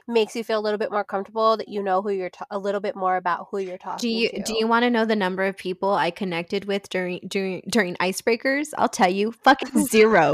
makes 0.10 0.36
you 0.36 0.44
feel 0.44 0.60
a 0.60 0.62
little 0.62 0.78
bit 0.78 0.92
more 0.92 1.04
comfortable 1.04 1.58
that 1.58 1.70
you 1.70 1.82
know 1.82 2.02
who 2.02 2.10
you're 2.10 2.30
ta- 2.30 2.46
a 2.52 2.60
little 2.60 2.82
bit 2.82 2.96
more 2.96 3.16
about 3.16 3.48
who 3.50 3.60
you're 3.60 3.78
talking 3.78 3.98
Do 3.98 4.10
you 4.10 4.30
to. 4.30 4.42
do 4.44 4.58
you 4.58 4.68
want 4.68 4.84
to 4.84 4.90
know 4.90 5.06
the 5.06 5.16
number 5.16 5.44
of 5.46 5.58
people 5.58 5.94
I 5.94 6.12
connected 6.12 6.66
with 6.66 6.90
during 6.90 7.22
during 7.28 7.64
during 7.70 7.96
icebreakers? 7.96 8.74
I'll 8.78 8.90
tell 8.90 9.10
you, 9.12 9.32
fucking 9.32 9.86
zero. 9.88 10.34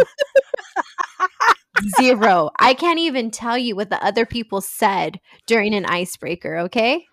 Zero. 1.99 2.49
I 2.59 2.73
can't 2.73 2.99
even 2.99 3.31
tell 3.31 3.57
you 3.57 3.75
what 3.75 3.89
the 3.89 4.03
other 4.03 4.25
people 4.25 4.61
said 4.61 5.19
during 5.45 5.73
an 5.73 5.85
icebreaker, 5.85 6.57
okay? 6.59 7.05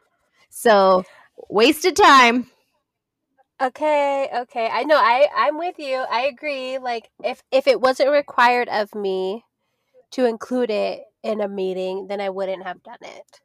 So, 0.50 1.04
wasted 1.48 1.96
time. 1.96 2.50
Okay, 3.62 4.28
okay. 4.35 4.68
I 4.72 4.85
know 4.85 4.96
I 4.96 5.28
I'm 5.37 5.59
with 5.59 5.78
you. 5.78 5.96
I 6.11 6.22
agree. 6.22 6.78
Like 6.78 7.11
if 7.22 7.42
if 7.52 7.66
it 7.66 7.80
wasn't 7.80 8.11
required 8.11 8.68
of 8.70 8.94
me 8.94 9.44
to 10.12 10.24
include 10.24 10.70
it 10.70 11.02
in 11.22 11.40
a 11.42 11.48
meeting, 11.48 12.06
then 12.09 12.20
I 12.20 12.30
wouldn't 12.30 12.62
have 12.62 12.83
done 12.83 12.98
it. 13.02 13.40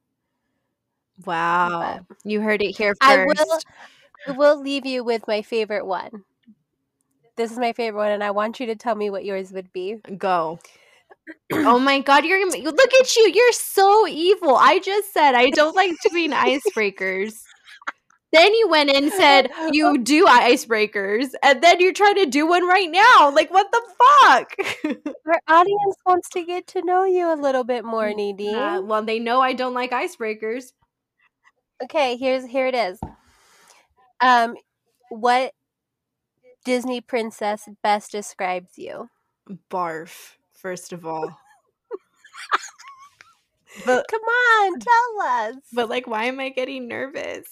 Wow. 1.26 2.06
You 2.24 2.42
heard 2.42 2.62
it 2.62 2.78
here 2.78 2.96
I 3.02 3.26
first. 3.26 3.46
will 3.46 3.60
I 4.28 4.32
will 4.32 4.62
leave 4.62 4.86
you 4.86 5.04
with 5.04 5.28
my 5.28 5.42
favorite 5.42 5.86
one. 5.86 6.24
This 7.36 7.52
is 7.52 7.60
my 7.60 7.74
favorite 7.74 8.00
one 8.00 8.12
and 8.12 8.24
I 8.24 8.32
want 8.32 8.62
you 8.62 8.68
to 8.68 8.76
tell 8.76 8.96
me 8.96 9.10
what 9.10 9.26
yours 9.26 9.52
would 9.52 9.74
be. 9.74 9.98
Go. 10.18 10.60
Oh 11.54 11.80
my 11.80 12.00
god, 12.00 12.26
you're 12.26 12.46
look 12.46 12.94
at 12.94 13.16
you. 13.16 13.32
You're 13.34 13.52
so 13.52 14.08
evil. 14.08 14.56
I 14.56 14.80
just 14.80 15.14
said 15.14 15.36
I 15.36 15.50
don't 15.50 15.76
like 15.76 15.92
doing 16.10 16.32
icebreakers. 16.32 17.34
Then 18.32 18.54
you 18.54 18.68
went 18.68 18.90
and 18.90 19.12
said 19.14 19.50
you 19.72 19.98
do 19.98 20.26
icebreakers, 20.26 21.30
and 21.42 21.64
then 21.64 21.80
you're 21.80 21.94
trying 21.94 22.16
to 22.16 22.26
do 22.26 22.46
one 22.46 22.68
right 22.68 22.90
now. 22.92 23.32
Like 23.34 23.52
what 23.52 23.72
the 23.72 23.82
fuck? 23.98 24.56
Our 25.26 25.40
audience 25.48 25.96
wants 26.06 26.30
to 26.32 26.44
get 26.44 26.68
to 26.68 26.82
know 26.84 27.06
you 27.06 27.34
a 27.34 27.40
little 27.40 27.64
bit 27.64 27.86
more, 27.86 28.14
Nadine. 28.14 28.88
Well, 28.88 29.04
they 29.04 29.20
know 29.20 29.42
I 29.42 29.54
don't 29.54 29.74
like 29.74 29.92
icebreakers. 29.92 30.74
Okay, 31.84 32.18
here's 32.18 32.46
here 32.46 32.68
it 32.68 32.76
is. 32.76 33.00
Um, 34.22 34.56
what 35.10 35.54
Disney 36.66 37.02
princess 37.02 37.70
best 37.84 38.12
describes 38.12 38.78
you? 38.78 39.10
Barf, 39.72 40.36
first 40.66 40.94
of 40.94 41.06
all. 41.06 41.38
but 43.86 44.08
Come 44.10 44.22
on, 44.24 44.80
tell 44.80 45.22
us. 45.28 45.56
but 45.74 45.90
like, 45.90 46.08
why 46.08 46.24
am 46.24 46.40
I 46.40 46.50
getting 46.50 46.88
nervous? 46.88 47.46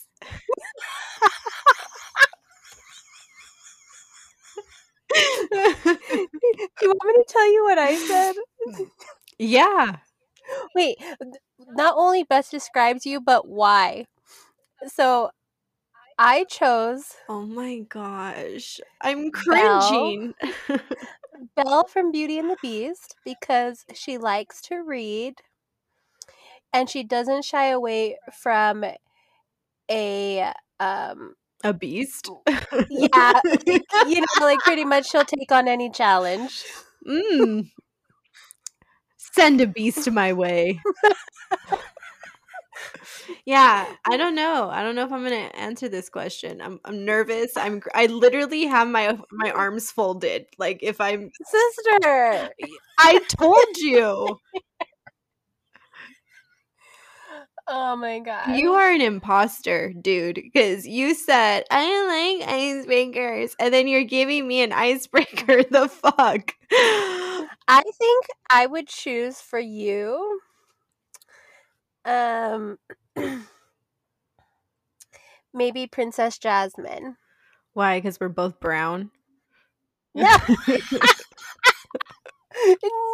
Do 5.14 5.20
you 6.82 6.90
want 6.90 7.06
me 7.06 7.14
to 7.14 7.26
tell 7.28 7.54
you 7.54 7.64
what 7.66 7.78
I 7.78 7.96
said? 7.98 8.36
yeah. 9.38 9.98
Wait, 10.74 10.98
not 11.76 11.94
only 11.96 12.24
best 12.24 12.50
describes 12.50 13.06
you, 13.06 13.22
but 13.22 13.48
why? 13.48 14.08
So, 14.88 15.30
I 16.18 16.46
chose 16.46 17.14
Oh 17.30 17.46
my 17.46 17.78
gosh. 17.88 18.82
I'm 19.02 19.30
cringing. 19.30 20.34
Belle 20.42 20.80
from 21.90 22.12
Beauty 22.12 22.40
and 22.40 22.50
the 22.50 22.58
Beast 22.62 23.16
because 23.26 23.86
she 23.94 24.18
likes 24.18 24.62
to 24.64 24.84
read 24.84 25.42
and 26.72 26.90
she 26.90 27.04
doesn't 27.04 27.46
shy 27.46 27.68
away 27.68 28.18
from 28.32 28.84
a 29.92 30.54
um 30.80 31.36
A 31.64 31.74
beast. 31.74 32.30
yeah 32.90 33.34
like, 33.68 33.84
you 34.02 34.22
know 34.22 34.46
like 34.46 34.64
pretty 34.64 34.86
much 34.86 35.10
she'll 35.10 35.26
take 35.26 35.52
on 35.52 35.68
any 35.68 35.90
challenge 35.90 36.66
Mm. 37.08 37.70
Send 39.18 39.60
a 39.62 39.68
beast 39.68 40.10
my 40.12 40.34
way. 40.34 40.80
yeah, 43.46 43.86
I 44.06 44.18
don't 44.18 44.36
know. 44.36 44.70
I 44.70 44.84
don't 44.84 44.96
know 44.96 45.06
if 45.06 45.12
I'm 45.12 45.24
gonna 45.24 45.36
answer 45.56 45.90
this 45.90 46.10
question. 46.10 46.62
I'm 46.62 46.80
I'm 46.86 47.06
nervous. 47.06 47.56
I'm 47.58 47.82
I 47.94 48.08
literally 48.08 48.66
have 48.66 48.88
my 48.88 49.18
my 49.32 49.52
arms 49.56 49.92
folded. 49.92 50.46
Like 50.58 50.80
if 50.82 51.00
I'm 51.02 51.32
sister 51.44 52.50
I 53.00 53.20
told 53.30 53.78
you. 53.78 54.38
oh 57.68 57.96
my 57.96 58.20
god 58.20 58.48
You 58.50 58.74
are 58.74 58.92
an 58.92 59.02
imposter, 59.02 59.94
dude, 59.94 60.36
because 60.36 60.86
you 60.86 61.14
said 61.14 61.64
I 61.72 62.38
like 62.40 62.50
icebreakers, 62.50 63.56
and 63.60 63.74
then 63.74 63.88
you're 63.88 64.04
giving 64.04 64.48
me 64.48 64.62
an 64.62 64.72
icebreaker. 64.74 65.64
The 65.72 65.88
fuck? 65.88 66.54
i 67.68 67.82
think 67.98 68.26
i 68.50 68.66
would 68.66 68.88
choose 68.88 69.40
for 69.40 69.60
you 69.60 70.40
Um, 72.06 72.78
maybe 75.54 75.88
Princess 75.88 76.38
Jasmine. 76.38 77.18
Why? 77.74 78.00
Because 78.00 78.20
we're 78.20 78.30
both 78.30 78.60
brown. 78.60 79.12
No. 80.14 80.36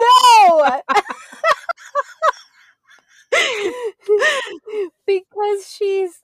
no. 0.02 0.82
because 5.06 5.67
she's 5.67 6.21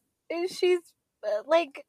she's 0.50 0.80
uh, 1.24 1.44
like 1.46 1.86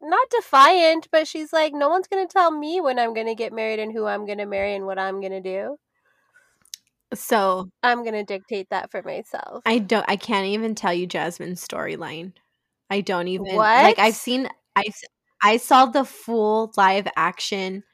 not 0.00 0.28
defiant, 0.30 1.08
but 1.10 1.26
she's 1.26 1.52
like, 1.52 1.72
no 1.74 1.88
one's 1.88 2.08
gonna 2.08 2.26
tell 2.26 2.50
me 2.50 2.80
when 2.80 2.98
I'm 2.98 3.14
gonna 3.14 3.34
get 3.34 3.52
married 3.52 3.78
and 3.78 3.92
who 3.92 4.06
I'm 4.06 4.26
gonna 4.26 4.46
marry 4.46 4.74
and 4.74 4.86
what 4.86 4.98
I'm 4.98 5.20
gonna 5.20 5.42
do. 5.42 5.78
So 7.12 7.68
I'm 7.82 8.04
gonna 8.04 8.24
dictate 8.24 8.68
that 8.70 8.90
for 8.90 9.02
myself. 9.02 9.62
I 9.66 9.78
don't. 9.78 10.04
I 10.08 10.16
can't 10.16 10.46
even 10.46 10.74
tell 10.74 10.92
you 10.94 11.06
Jasmine's 11.06 11.66
storyline. 11.66 12.32
I 12.90 13.00
don't 13.00 13.28
even 13.28 13.56
What? 13.56 13.82
like. 13.82 13.98
I've 13.98 14.14
seen. 14.14 14.48
I 14.76 14.84
I 15.42 15.58
saw 15.58 15.86
the 15.86 16.04
full 16.04 16.72
live 16.76 17.06
action 17.16 17.84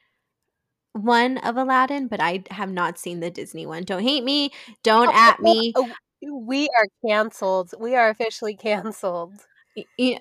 one 0.92 1.38
of 1.38 1.56
Aladdin, 1.56 2.08
but 2.08 2.20
I 2.20 2.44
have 2.50 2.70
not 2.70 2.98
seen 2.98 3.20
the 3.20 3.30
Disney 3.30 3.66
one. 3.66 3.84
Don't 3.84 4.02
hate 4.02 4.24
me. 4.24 4.50
Don't 4.82 5.08
Oh, 5.08 5.12
at 5.14 5.40
me. 5.40 5.72
oh, 5.76 5.92
we 6.22 6.68
are 6.78 6.86
canceled. 7.06 7.72
We 7.78 7.94
are 7.94 8.10
officially 8.10 8.56
canceled. 8.56 9.34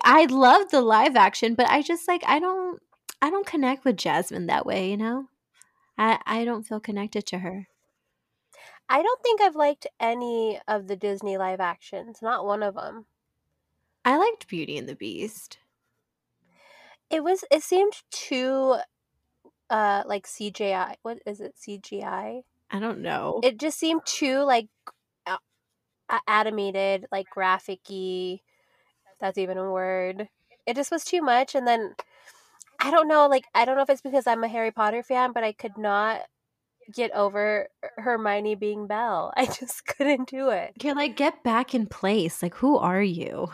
I 0.04 0.26
love 0.30 0.70
the 0.70 0.82
live 0.82 1.16
action, 1.16 1.56
but 1.56 1.70
I 1.70 1.82
just 1.82 2.08
like 2.08 2.24
I 2.26 2.40
don't. 2.40 2.82
I 3.22 3.30
don't 3.30 3.46
connect 3.46 3.84
with 3.84 3.98
Jasmine 3.98 4.48
that 4.48 4.66
way. 4.66 4.90
You 4.90 4.98
know. 4.98 5.26
I 5.98 6.20
I 6.26 6.46
don't 6.46 6.64
feel 6.64 6.80
connected 6.80 7.26
to 7.28 7.40
her. 7.40 7.68
I 8.90 9.02
don't 9.04 9.22
think 9.22 9.40
I've 9.42 9.56
liked 9.56 9.88
any 10.00 10.60
of 10.68 10.88
the 10.88 10.96
Disney 10.96 11.38
live 11.38 11.60
actions. 11.60 12.22
Not 12.22 12.46
one 12.46 12.64
of 12.64 12.76
them. 12.76 13.06
I 14.04 14.18
liked 14.18 14.48
Beauty 14.48 14.78
and 14.78 14.90
the 14.90 14.96
Beast. 14.96 15.60
It 17.10 17.24
was. 17.24 17.44
It 17.52 17.64
seemed 17.64 18.02
too, 18.12 18.78
uh, 19.70 20.04
like 20.06 20.28
CGI. 20.28 20.98
What 21.02 21.20
is 21.26 21.42
it? 21.42 21.58
CGI. 21.58 22.44
I 22.72 22.80
don't 22.80 23.00
know. 23.00 23.40
It 23.44 23.58
just 23.60 23.80
seemed 23.80 24.06
too 24.06 24.40
like 24.44 24.70
a- 26.10 26.22
animated, 26.28 27.06
like 27.12 27.30
graphic-y. 27.30 28.42
if 28.42 29.20
That's 29.20 29.38
even 29.38 29.58
a 29.58 29.72
word. 29.72 30.30
It 30.66 30.76
just 30.76 30.92
was 30.92 31.04
too 31.06 31.22
much, 31.22 31.56
and 31.56 31.68
then 31.68 31.96
I 32.80 32.92
don't 32.92 33.08
know. 33.08 33.28
Like 33.28 33.46
I 33.56 33.66
don't 33.66 33.76
know 33.78 33.84
if 33.84 33.90
it's 33.90 34.02
because 34.02 34.28
I'm 34.28 34.44
a 34.44 34.48
Harry 34.50 34.72
Potter 34.72 35.04
fan, 35.04 35.34
but 35.34 35.44
I 35.44 35.54
could 35.54 35.78
not 35.78 36.24
get 36.92 37.12
over 37.12 37.70
Hermione 37.98 38.56
being 38.56 38.88
Belle. 38.88 39.34
I 39.38 39.46
just 39.46 39.86
couldn't 39.86 40.30
do 40.30 40.50
it. 40.50 40.74
You're 40.82 40.96
like, 40.96 41.16
get 41.16 41.44
back 41.44 41.76
in 41.76 41.88
place. 41.88 42.42
Like, 42.42 42.56
who 42.56 42.78
are 42.78 43.02
you? 43.02 43.50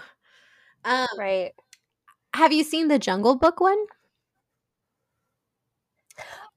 Um, 0.84 1.08
Right. 1.18 1.54
have 2.34 2.52
you 2.54 2.64
seen 2.64 2.88
the 2.88 3.00
Jungle 3.00 3.36
Book 3.36 3.60
one? 3.60 3.86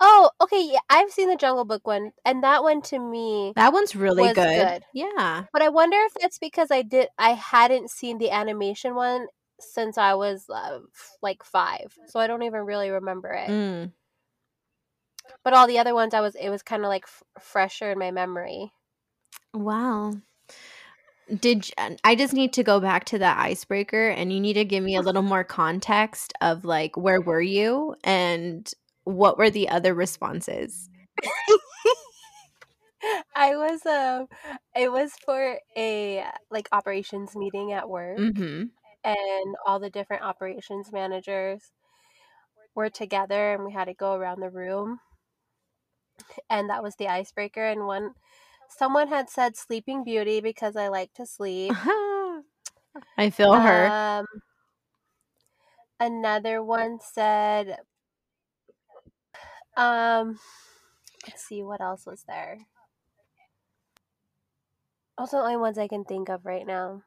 Oh, 0.01 0.31
okay. 0.41 0.63
Yeah, 0.73 0.79
I've 0.91 1.11
seen 1.11 1.29
the 1.29 1.37
Jungle 1.37 1.65
Book 1.65 1.87
one, 1.87 2.13
and 2.25 2.43
that 2.45 2.63
one 2.63 2.83
to 2.83 2.99
me. 2.99 3.53
That 3.57 3.73
one's 3.73 3.97
really 3.97 4.33
good. 4.33 4.55
good. 4.55 4.85
Yeah. 4.95 5.45
But 5.53 5.63
I 5.63 5.69
wonder 5.71 5.97
if 5.99 6.15
that's 6.21 6.39
because 6.39 6.71
I 6.71 6.83
did. 6.83 7.09
I 7.19 7.31
hadn't 7.31 7.91
seen 7.91 8.19
the 8.19 8.31
animation 8.31 8.95
one 8.95 9.27
since 9.61 9.99
I 9.99 10.15
was 10.15 10.49
uh, 10.49 10.81
like 11.23 11.43
five, 11.43 11.97
so 12.07 12.21
I 12.21 12.27
don't 12.27 12.43
even 12.45 12.61
really 12.61 12.91
remember 12.91 13.31
it. 13.31 13.49
Mm. 13.51 13.93
But 15.45 15.53
all 15.55 15.67
the 15.67 15.79
other 15.79 15.95
ones, 15.95 16.15
I 16.15 16.21
was. 16.21 16.35
It 16.35 16.51
was 16.51 16.63
kind 16.63 16.83
of 16.85 16.89
like 16.89 17.05
f- 17.05 17.23
fresher 17.43 17.91
in 17.93 17.99
my 17.99 18.11
memory. 18.11 18.73
Wow. 19.55 20.15
Did 21.41 21.71
I 22.05 22.15
just 22.15 22.33
need 22.33 22.55
to 22.55 22.63
go 22.63 22.81
back 22.81 23.05
to 23.07 23.19
that 23.19 23.39
icebreaker 23.39 24.09
and 24.09 24.33
you 24.33 24.41
need 24.41 24.55
to 24.55 24.65
give 24.65 24.83
me 24.83 24.97
a 24.97 25.03
little 25.03 25.21
more 25.23 25.45
context 25.45 26.33
of 26.41 26.65
like 26.65 26.97
where 26.97 27.21
were 27.21 27.43
you 27.43 27.95
and 28.03 28.71
what 29.05 29.37
were 29.37 29.51
the 29.51 29.69
other 29.69 29.93
responses? 29.93 30.89
I 33.37 33.57
was 33.57 33.85
um, 33.87 34.27
it 34.75 34.91
was 34.91 35.13
for 35.25 35.59
a 35.77 36.25
like 36.51 36.69
operations 36.73 37.37
meeting 37.37 37.73
at 37.73 37.89
work, 37.89 38.19
Mhm. 38.19 38.71
and 39.05 39.57
all 39.67 39.79
the 39.79 39.91
different 39.91 40.25
operations 40.25 40.91
managers 40.93 41.73
were 42.75 42.91
together, 42.91 43.53
and 43.55 43.65
we 43.65 43.73
had 43.73 43.85
to 43.87 43.95
go 43.95 44.15
around 44.15 44.41
the 44.41 44.51
room, 44.51 45.01
and 46.51 46.71
that 46.71 46.83
was 46.83 46.97
the 46.97 47.09
icebreaker. 47.09 47.65
And 47.65 47.87
one, 47.87 48.15
someone 48.69 49.09
had 49.09 49.31
said 49.31 49.57
Sleeping 49.57 50.05
Beauty 50.05 50.41
because 50.41 50.77
I 50.77 50.89
like 50.89 51.15
to 51.15 51.27
sleep. 51.27 51.73
I 53.17 53.31
feel 53.31 53.55
her. 53.55 53.87
Um, 53.87 54.27
another 56.01 56.63
one 56.63 56.99
said, 57.01 57.79
um, 59.77 60.39
let's 61.27 61.45
see, 61.45 61.63
what 61.63 61.81
else 61.81 62.07
was 62.07 62.25
there? 62.25 62.67
Those 65.19 65.35
are 65.35 65.43
the 65.43 65.45
only 65.45 65.57
ones 65.59 65.77
I 65.77 65.87
can 65.87 66.03
think 66.07 66.31
of 66.31 66.47
right 66.47 66.67
now. 66.67 67.05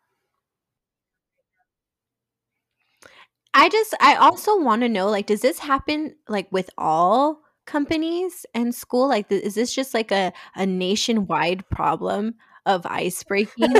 I 3.54 3.70
just 3.70 3.94
I 4.00 4.16
also 4.16 4.60
want 4.60 4.82
to 4.82 4.90
know 4.90 5.10
like 5.10 5.28
does 5.28 5.42
this 5.42 5.60
happen 5.60 6.16
like 6.28 6.50
with 6.52 6.70
all 6.78 7.44
companies 7.72 8.46
and 8.54 8.76
school 8.76 9.08
like 9.08 9.30
th- 9.30 9.44
is 9.44 9.56
this 9.56 9.74
just 9.74 9.94
like 9.94 10.12
a 10.12 10.34
a 10.56 10.66
nationwide 10.66 11.68
problem 11.70 12.36
of 12.66 12.86
ice 12.86 13.24
breaking? 13.24 13.74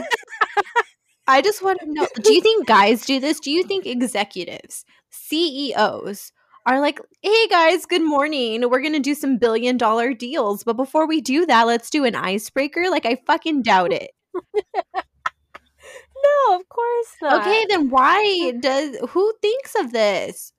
I 1.28 1.42
just 1.42 1.62
want 1.64 1.80
to 1.82 1.86
know 1.92 2.08
do 2.16 2.34
you 2.34 2.42
think 2.42 2.68
guys 2.68 3.06
do 3.06 3.20
this? 3.20 3.40
Do 3.40 3.52
you 3.52 3.64
think 3.64 3.86
executives, 3.86 4.86
CEOs 5.10 6.32
are 6.66 6.80
like, 6.80 7.00
"Hey 7.22 7.48
guys, 7.48 7.86
good 7.86 8.04
morning. 8.04 8.70
We're 8.70 8.82
going 8.82 8.94
to 8.94 9.00
do 9.00 9.16
some 9.16 9.38
billion 9.38 9.78
dollar 9.78 10.14
deals, 10.14 10.64
but 10.64 10.78
before 10.78 11.06
we 11.08 11.20
do 11.20 11.46
that, 11.48 11.68
let's 11.68 11.90
do 11.90 12.06
an 12.06 12.16
icebreaker?" 12.16 12.90
Like 12.90 13.06
I 13.06 13.18
fucking 13.28 13.64
doubt 13.64 13.92
it. 13.92 14.12
No, 16.24 16.56
of 16.60 16.70
course 16.70 17.16
not. 17.22 17.42
Okay, 17.42 17.66
then 17.68 17.90
why 17.90 18.54
does 18.60 18.96
who 19.10 19.34
thinks 19.42 19.74
of 19.76 19.92
this? 19.92 20.54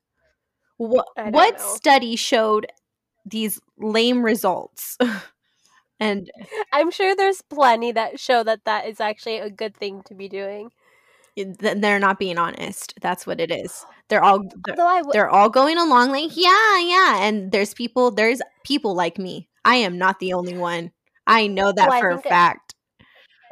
What 0.77 1.07
what 1.17 1.59
know. 1.59 1.75
study 1.75 2.17
showed 2.17 2.67
these 3.25 3.61
lame 3.79 4.23
results? 4.25 4.97
and 6.01 6.31
I'm 6.73 6.91
sure 6.91 7.15
there's 7.15 7.43
plenty 7.43 7.93
that 7.93 8.21
show 8.21 8.43
that 8.45 8.65
that 8.65 8.87
is 8.87 9.01
actually 9.01 9.39
a 9.39 9.51
good 9.51 9.77
thing 9.77 10.03
to 10.07 10.15
be 10.15 10.29
doing. 10.29 10.71
th- 11.37 11.57
they're 11.79 11.99
not 11.99 12.19
being 12.19 12.39
honest. 12.39 12.95
That's 13.01 13.27
what 13.27 13.41
it 13.41 13.51
is. 13.51 13.85
They're 14.09 14.23
all 14.23 14.41
they're, 14.67 14.77
w- 14.77 15.11
they're 15.13 15.31
all 15.31 15.49
going 15.49 15.79
along 15.79 16.11
like, 16.11 16.37
yeah, 16.37 16.79
yeah, 16.81 17.25
and 17.25 17.51
there's 17.51 17.73
people 17.73 18.11
there's 18.11 18.43
people 18.63 18.95
like 18.95 19.17
me. 19.17 19.49
I 19.65 19.77
am 19.77 19.97
not 19.97 20.19
the 20.19 20.35
only 20.35 20.55
one. 20.55 20.93
I 21.27 21.47
know 21.47 21.73
that 21.73 21.89
Well, 21.89 22.01
for 22.01 22.11
a 22.11 22.19
fact. 22.19 22.75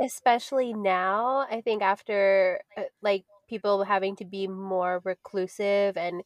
especially 0.02 0.74
now, 0.74 1.46
I 1.50 1.62
think 1.62 1.83
after 1.83 2.61
uh, 2.76 2.83
like 3.00 3.24
people 3.48 3.85
having 3.85 4.16
to 4.16 4.24
be 4.24 4.46
more 4.46 5.00
reclusive 5.04 5.96
and 5.96 6.22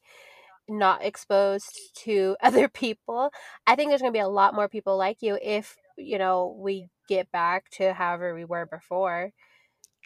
not 0.68 1.04
exposed 1.04 1.78
to 2.04 2.36
other 2.42 2.68
people, 2.68 3.30
I 3.66 3.76
think 3.76 3.90
there's 3.90 4.00
going 4.00 4.12
to 4.12 4.16
be 4.16 4.22
a 4.22 4.28
lot 4.28 4.54
more 4.54 4.68
people 4.68 4.96
like 4.96 5.18
you 5.20 5.38
if, 5.42 5.76
you 5.96 6.18
know, 6.18 6.56
we 6.58 6.88
get 7.08 7.30
back 7.32 7.70
to 7.70 7.92
however 7.92 8.34
we 8.34 8.44
were 8.44 8.66
before. 8.66 9.32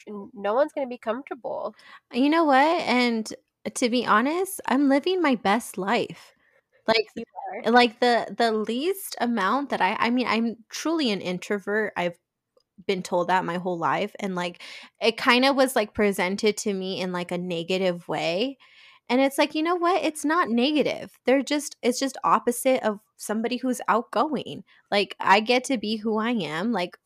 No 0.07 0.55
one's 0.55 0.73
going 0.73 0.87
to 0.87 0.91
be 0.91 0.99
comfortable. 0.99 1.75
You 2.13 2.31
know 2.31 2.45
what? 2.45 2.81
And 2.83 3.31
uh, 3.67 3.71
to 3.75 3.91
be 3.91 4.07
honest, 4.07 4.61
I'm 4.67 4.89
living 4.89 5.21
my 5.21 5.35
best 5.35 5.77
life. 5.77 6.35
Like 6.87 7.07
uh, 7.67 7.71
like 7.71 8.01
the 8.01 8.35
the 8.37 8.53
least 8.53 9.17
amount 9.21 9.71
that 9.71 9.81
I 9.83 9.97
I 9.99 10.11
mean 10.11 10.27
I'm 10.27 10.57
truly 10.71 11.11
an 11.11 11.21
introvert. 11.21 11.93
I've 11.97 12.17
been 12.87 13.03
told 13.03 13.29
that 13.29 13.45
my 13.45 13.59
whole 13.59 13.79
life 13.79 14.15
and 14.21 14.35
like 14.35 14.63
it 15.01 15.17
kind 15.17 15.45
of 15.45 15.57
was 15.57 15.77
like 15.77 15.95
presented 15.95 16.57
to 16.59 16.73
me 16.73 17.01
in 17.01 17.13
like 17.13 17.33
a 17.33 17.39
negative 17.39 18.09
way. 18.09 18.57
And 19.09 19.21
it's 19.21 19.39
like, 19.39 19.55
you 19.55 19.63
know 19.63 19.77
what? 19.77 20.05
It's 20.05 20.25
not 20.25 20.51
negative. 20.51 21.19
They're 21.25 21.43
just 21.43 21.77
it's 21.83 21.99
just 21.99 22.19
opposite 22.25 22.83
of 22.83 23.01
somebody 23.17 23.57
who's 23.57 23.81
outgoing. 23.89 24.65
Like 24.91 25.17
I 25.21 25.41
get 25.41 25.65
to 25.65 25.79
be 25.79 25.97
who 25.97 26.19
I 26.19 26.31
am. 26.31 26.73
Like 26.73 26.99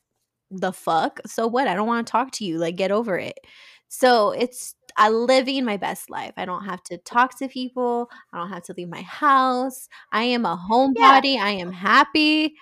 the 0.50 0.72
fuck? 0.72 1.20
So 1.26 1.46
what? 1.46 1.68
I 1.68 1.74
don't 1.74 1.86
want 1.86 2.06
to 2.06 2.10
talk 2.10 2.32
to 2.32 2.44
you. 2.44 2.58
Like 2.58 2.76
get 2.76 2.90
over 2.90 3.18
it. 3.18 3.38
So 3.88 4.30
it's 4.32 4.74
I'm 4.96 5.26
living 5.26 5.64
my 5.64 5.76
best 5.76 6.10
life. 6.10 6.32
I 6.36 6.44
don't 6.44 6.64
have 6.64 6.82
to 6.84 6.98
talk 6.98 7.38
to 7.38 7.48
people. 7.48 8.10
I 8.32 8.38
don't 8.38 8.50
have 8.50 8.64
to 8.64 8.74
leave 8.76 8.88
my 8.88 9.02
house. 9.02 9.88
I 10.10 10.24
am 10.24 10.44
a 10.44 10.56
homebody. 10.56 11.38
I 11.38 11.50
am 11.50 11.72
happy. 11.72 12.54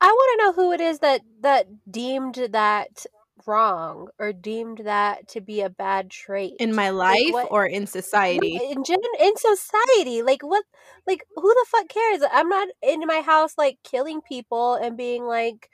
I 0.00 0.06
want 0.06 0.40
to 0.40 0.44
know 0.44 0.52
who 0.52 0.72
it 0.72 0.80
is 0.80 0.98
that 1.00 1.20
that 1.42 1.66
deemed 1.90 2.34
that 2.52 3.06
wrong 3.46 4.08
or 4.18 4.32
deemed 4.32 4.78
that 4.78 5.28
to 5.28 5.40
be 5.40 5.60
a 5.62 5.70
bad 5.70 6.10
trait 6.10 6.54
in 6.58 6.72
my 6.74 6.90
Like, 7.08 7.20
life 7.20 7.24
what- 7.26 7.50
or 7.50 7.66
in 7.66 7.86
society. 7.86 8.62
in 8.70 8.84
gen- 8.84 8.98
in 9.20 9.36
society 9.36 10.22
like 10.22 10.42
what 10.42 10.64
like 11.06 11.24
who 11.36 11.48
the 11.54 11.66
fuck 11.68 11.88
cares 11.88 12.22
i'm 12.32 12.48
not 12.48 12.68
in 12.82 13.00
my 13.06 13.20
house 13.20 13.54
like 13.58 13.78
killing 13.84 14.20
people 14.22 14.74
and 14.74 14.96
being 14.96 15.24
like 15.24 15.70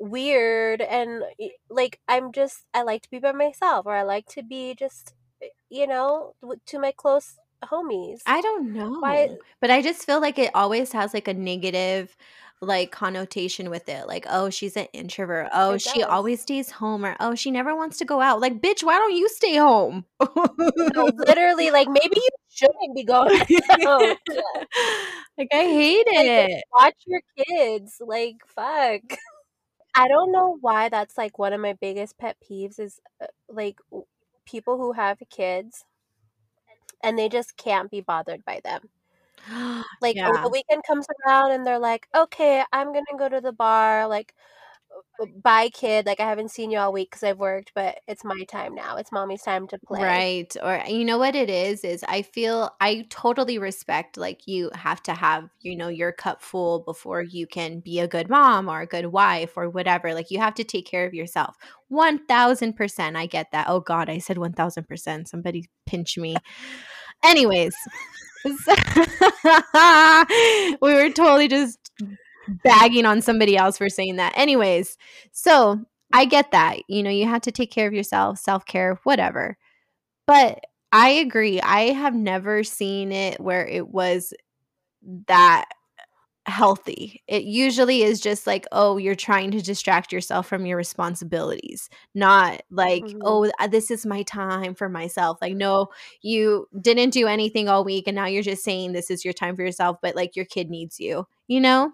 weird 0.00 0.82
and 0.82 1.24
like 1.70 2.00
I'm 2.08 2.32
just 2.32 2.66
I 2.74 2.82
like 2.82 3.02
to 3.02 3.10
be 3.10 3.18
by 3.18 3.32
myself 3.32 3.86
or 3.86 3.96
I 3.96 4.02
like 4.02 4.26
to 4.28 4.42
be 4.42 4.74
just 4.74 5.14
eh, 5.42 5.48
you 5.70 5.86
know 5.88 6.34
to 6.66 6.78
my 6.78 6.92
close 6.92 7.38
homies. 7.64 8.22
I 8.26 8.40
don't 8.40 8.72
know 8.72 9.00
Why 9.00 9.28
know, 9.28 9.38
but 9.60 9.70
I 9.70 9.82
just 9.82 10.04
feel 10.04 10.20
like 10.20 10.38
it 10.38 10.50
always 10.54 10.92
has, 10.92 11.12
like, 11.12 11.28
a 11.28 11.34
negative, 11.34 12.16
like, 12.60 12.90
connotation 12.92 13.70
with 13.70 13.88
it, 13.88 14.06
like, 14.08 14.26
"Oh, 14.30 14.50
she's 14.50 14.76
an 14.76 14.86
introvert. 14.92 15.48
Oh, 15.52 15.76
she 15.78 16.02
always 16.02 16.40
stays 16.42 16.70
home," 16.70 17.04
or, 17.04 17.16
"Oh, 17.20 17.34
she 17.34 17.50
never 17.50 17.74
wants 17.76 17.98
to 17.98 18.04
go 18.06 18.20
out." 18.20 18.40
Like, 18.40 18.60
"Bitch, 18.60 18.82
why 18.82 18.94
don't 18.98 19.14
you 19.14 19.28
stay 19.28 19.56
home?" 19.56 20.04
No, 20.20 21.10
literally 21.16 21.70
like 21.70 21.88
maybe 21.88 22.16
you 22.16 22.28
shouldn't 22.50 22.94
be 22.96 23.04
going 23.04 23.40
out. 23.86 24.16
Like, 25.36 25.48
I 25.52 25.64
hate 25.64 26.06
Like 26.14 26.50
it. 26.50 26.64
watch 26.72 26.94
your 27.06 27.20
kids. 27.36 27.96
Like 28.00 28.36
fuck. 28.54 29.00
I 29.96 30.08
don't 30.08 30.32
know 30.32 30.58
why 30.60 30.88
that's 30.88 31.18
like 31.18 31.38
one 31.38 31.52
of 31.52 31.60
my 31.60 31.74
biggest 31.74 32.18
pet 32.18 32.36
peeves 32.42 32.80
is 32.80 33.00
uh, 33.22 33.26
like 33.48 33.78
people 34.46 34.76
who 34.78 34.92
have 34.92 35.18
kids 35.30 35.84
and 37.02 37.18
they 37.18 37.28
just 37.28 37.56
can't 37.56 37.90
be 37.90 38.00
bothered 38.00 38.44
by 38.44 38.60
them. 38.64 38.88
Like 40.00 40.18
oh, 40.26 40.36
Yeah. 40.36 40.42
the 40.42 40.50
weekend 40.50 40.82
comes 40.86 41.06
around 41.26 41.52
and 41.52 41.66
they're 41.66 41.78
like, 41.78 42.08
"Okay, 42.14 42.64
I'm 42.72 42.92
to 42.94 43.04
go 43.18 43.28
to 43.28 43.40
the 43.40 43.52
bar." 43.52 44.06
Like, 44.08 44.34
"Uh, 45.22 45.26
"Bye 45.42 45.70
kid, 45.70 46.06
like 46.06 46.20
I 46.20 46.28
haven't 46.28 46.50
seen 46.52 46.70
you 46.72 46.78
all 46.78 46.92
week 46.92 47.12
cuz 47.12 47.22
I've 47.24 47.38
worked, 47.38 47.72
but 47.74 48.00
it's 48.08 48.24
my 48.24 48.44
time 48.48 48.74
now. 48.74 48.96
It's 48.98 49.12
mommy's 49.12 49.42
time 49.42 49.68
to 49.68 49.78
play." 49.80 50.26
Right. 50.26 50.54
Or 50.62 50.82
you 50.88 51.04
know 51.04 51.18
what 51.18 51.34
it 51.34 51.50
is 51.50 51.84
is 51.84 52.02
I 52.08 52.22
feel 52.22 52.70
I 52.80 53.04
totally 53.10 53.58
respect 53.58 54.16
like 54.16 54.46
you 54.46 54.70
have 54.74 55.02
to 55.04 55.12
have, 55.14 55.50
you 55.60 55.76
know, 55.76 55.88
your 55.88 56.10
cup 56.10 56.40
full 56.42 56.80
before 56.80 57.22
you 57.22 57.46
can 57.46 57.80
be 57.80 58.00
a 58.00 58.08
good 58.08 58.30
mom 58.30 58.68
or 58.68 58.80
a 58.80 58.86
good 58.86 59.06
wife 59.06 59.52
or 59.56 59.68
whatever. 59.68 60.14
Like 60.14 60.30
you 60.30 60.38
have 60.40 60.54
to 60.54 60.64
take 60.64 60.86
care 60.86 61.04
of 61.06 61.12
yourself. 61.14 61.56
1000% 61.88 63.16
I 63.16 63.26
get 63.26 63.50
that. 63.52 63.66
Oh 63.68 63.80
god, 63.80 64.08
I 64.08 64.18
said 64.18 64.38
1000%. 64.38 65.28
Somebody 65.28 65.68
pinch 65.86 66.16
me. 66.16 66.34
Anyways, 67.24 67.74
we 70.80 70.94
were 70.94 71.10
totally 71.10 71.48
just 71.48 71.78
bagging 72.62 73.06
on 73.06 73.22
somebody 73.22 73.56
else 73.56 73.78
for 73.78 73.88
saying 73.88 74.16
that. 74.16 74.32
Anyways, 74.36 74.98
so 75.32 75.80
I 76.12 76.26
get 76.26 76.52
that. 76.52 76.78
You 76.88 77.02
know, 77.02 77.10
you 77.10 77.26
have 77.26 77.42
to 77.42 77.52
take 77.52 77.70
care 77.70 77.86
of 77.86 77.94
yourself, 77.94 78.38
self 78.38 78.66
care, 78.66 78.98
whatever. 79.04 79.56
But 80.26 80.64
I 80.92 81.10
agree. 81.10 81.60
I 81.60 81.92
have 81.92 82.14
never 82.14 82.62
seen 82.62 83.12
it 83.12 83.40
where 83.40 83.66
it 83.66 83.88
was 83.88 84.32
that 85.28 85.66
healthy. 86.46 87.22
It 87.26 87.44
usually 87.44 88.02
is 88.02 88.20
just 88.20 88.46
like, 88.46 88.66
oh, 88.72 88.96
you're 88.98 89.14
trying 89.14 89.50
to 89.52 89.62
distract 89.62 90.12
yourself 90.12 90.46
from 90.46 90.66
your 90.66 90.76
responsibilities, 90.76 91.88
not 92.14 92.62
like, 92.70 93.04
Mhm. 93.04 93.20
oh, 93.24 93.50
uh, 93.58 93.66
this 93.68 93.90
is 93.90 94.04
my 94.06 94.22
time 94.24 94.74
for 94.74 94.88
myself. 94.88 95.38
Like, 95.40 95.54
no, 95.54 95.88
you 96.22 96.68
didn't 96.80 97.10
do 97.10 97.26
anything 97.26 97.68
all 97.68 97.84
week 97.84 98.06
and 98.06 98.14
now 98.14 98.26
you're 98.26 98.42
just 98.42 98.62
saying 98.64 98.92
this 98.92 99.10
is 99.10 99.24
your 99.24 99.34
time 99.34 99.56
for 99.56 99.62
yourself, 99.62 99.96
but 100.02 100.14
like 100.16 100.36
your 100.36 100.44
kid 100.44 100.70
needs 100.70 101.00
you, 101.00 101.26
you 101.48 101.60
know? 101.60 101.92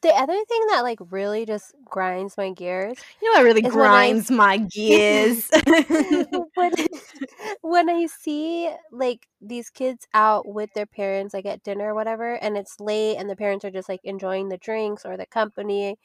The 0.00 0.08
other 0.08 0.32
thing 0.32 0.66
that 0.70 0.80
like 0.82 0.98
really 1.10 1.44
just 1.44 1.74
grinds 1.84 2.36
my 2.38 2.50
gears 2.50 2.98
You 3.20 3.30
know 3.30 3.38
what 3.38 3.44
really 3.44 3.62
when 3.62 3.94
I 3.94 4.14
grinds 4.14 4.30
my 4.30 4.56
gears? 4.58 5.50
when 6.54 6.72
when 7.62 7.90
I 7.90 8.06
see 8.06 8.70
like 8.90 9.26
these 9.40 9.70
kids 9.70 10.06
out 10.14 10.48
with 10.48 10.72
their 10.74 10.86
parents 10.86 11.34
like 11.34 11.46
at 11.46 11.62
dinner 11.62 11.90
or 11.90 11.94
whatever 11.94 12.34
and 12.34 12.56
it's 12.56 12.80
late 12.80 13.16
and 13.16 13.28
the 13.28 13.36
parents 13.36 13.64
are 13.64 13.70
just 13.70 13.88
like 13.88 14.00
enjoying 14.04 14.48
the 14.48 14.56
drinks 14.58 15.04
or 15.04 15.16
the 15.16 15.26
company 15.26 15.98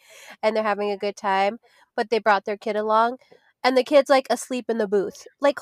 and 0.44 0.56
they're 0.56 0.64
having 0.64 0.92
a 0.92 0.98
good 0.98 1.16
time 1.16 1.60
but 1.96 2.10
they 2.10 2.20
brought 2.20 2.46
their 2.46 2.58
kid 2.58 2.76
along 2.76 3.18
and 3.64 3.78
the 3.78 3.84
kid's 3.84 4.10
like 4.10 4.28
asleep 4.30 4.66
in 4.70 4.78
the 4.78 4.88
booth 4.88 5.28
like 5.40 5.60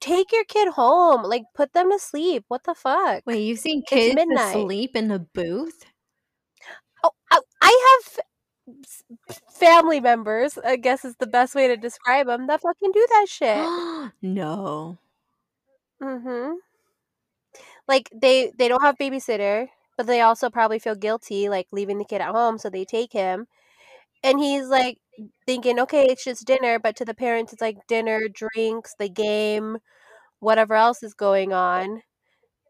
take 0.00 0.32
your 0.32 0.44
kid 0.44 0.68
home 0.74 1.22
like 1.22 1.44
put 1.54 1.72
them 1.72 1.90
to 1.90 1.98
sleep 1.98 2.44
what 2.48 2.64
the 2.64 2.74
fuck 2.74 3.22
Wait, 3.26 3.42
you've 3.42 3.58
seen 3.58 3.82
kids 3.82 4.22
asleep 4.36 4.94
in 4.94 5.08
the 5.08 5.18
booth? 5.18 5.84
I, 7.30 7.40
I 7.62 8.00
have 8.04 8.20
family 9.50 10.00
members 10.00 10.58
i 10.64 10.76
guess 10.76 11.04
is 11.04 11.14
the 11.18 11.26
best 11.26 11.54
way 11.54 11.68
to 11.68 11.76
describe 11.76 12.26
them 12.26 12.46
that 12.48 12.60
fucking 12.60 12.90
do 12.92 13.06
that 13.10 13.26
shit. 13.28 14.12
No. 14.22 14.98
mm-hmm. 16.02 16.54
Like 17.88 18.10
they 18.12 18.52
they 18.58 18.68
don't 18.68 18.82
have 18.82 18.98
babysitter 18.98 19.68
but 19.96 20.06
they 20.06 20.20
also 20.20 20.50
probably 20.50 20.78
feel 20.78 20.94
guilty 20.94 21.48
like 21.48 21.66
leaving 21.72 21.98
the 21.98 22.04
kid 22.04 22.20
at 22.20 22.32
home 22.34 22.58
so 22.58 22.68
they 22.68 22.84
take 22.84 23.12
him 23.12 23.46
and 24.24 24.40
he's 24.40 24.68
like 24.68 24.98
thinking 25.46 25.80
okay 25.80 26.06
it's 26.08 26.24
just 26.24 26.46
dinner 26.46 26.78
but 26.78 26.96
to 26.96 27.04
the 27.04 27.14
parents 27.14 27.52
it's 27.52 27.62
like 27.62 27.78
dinner 27.88 28.28
drinks 28.28 28.94
the 28.98 29.08
game 29.08 29.78
whatever 30.40 30.74
else 30.74 31.02
is 31.02 31.14
going 31.14 31.52
on 31.52 32.02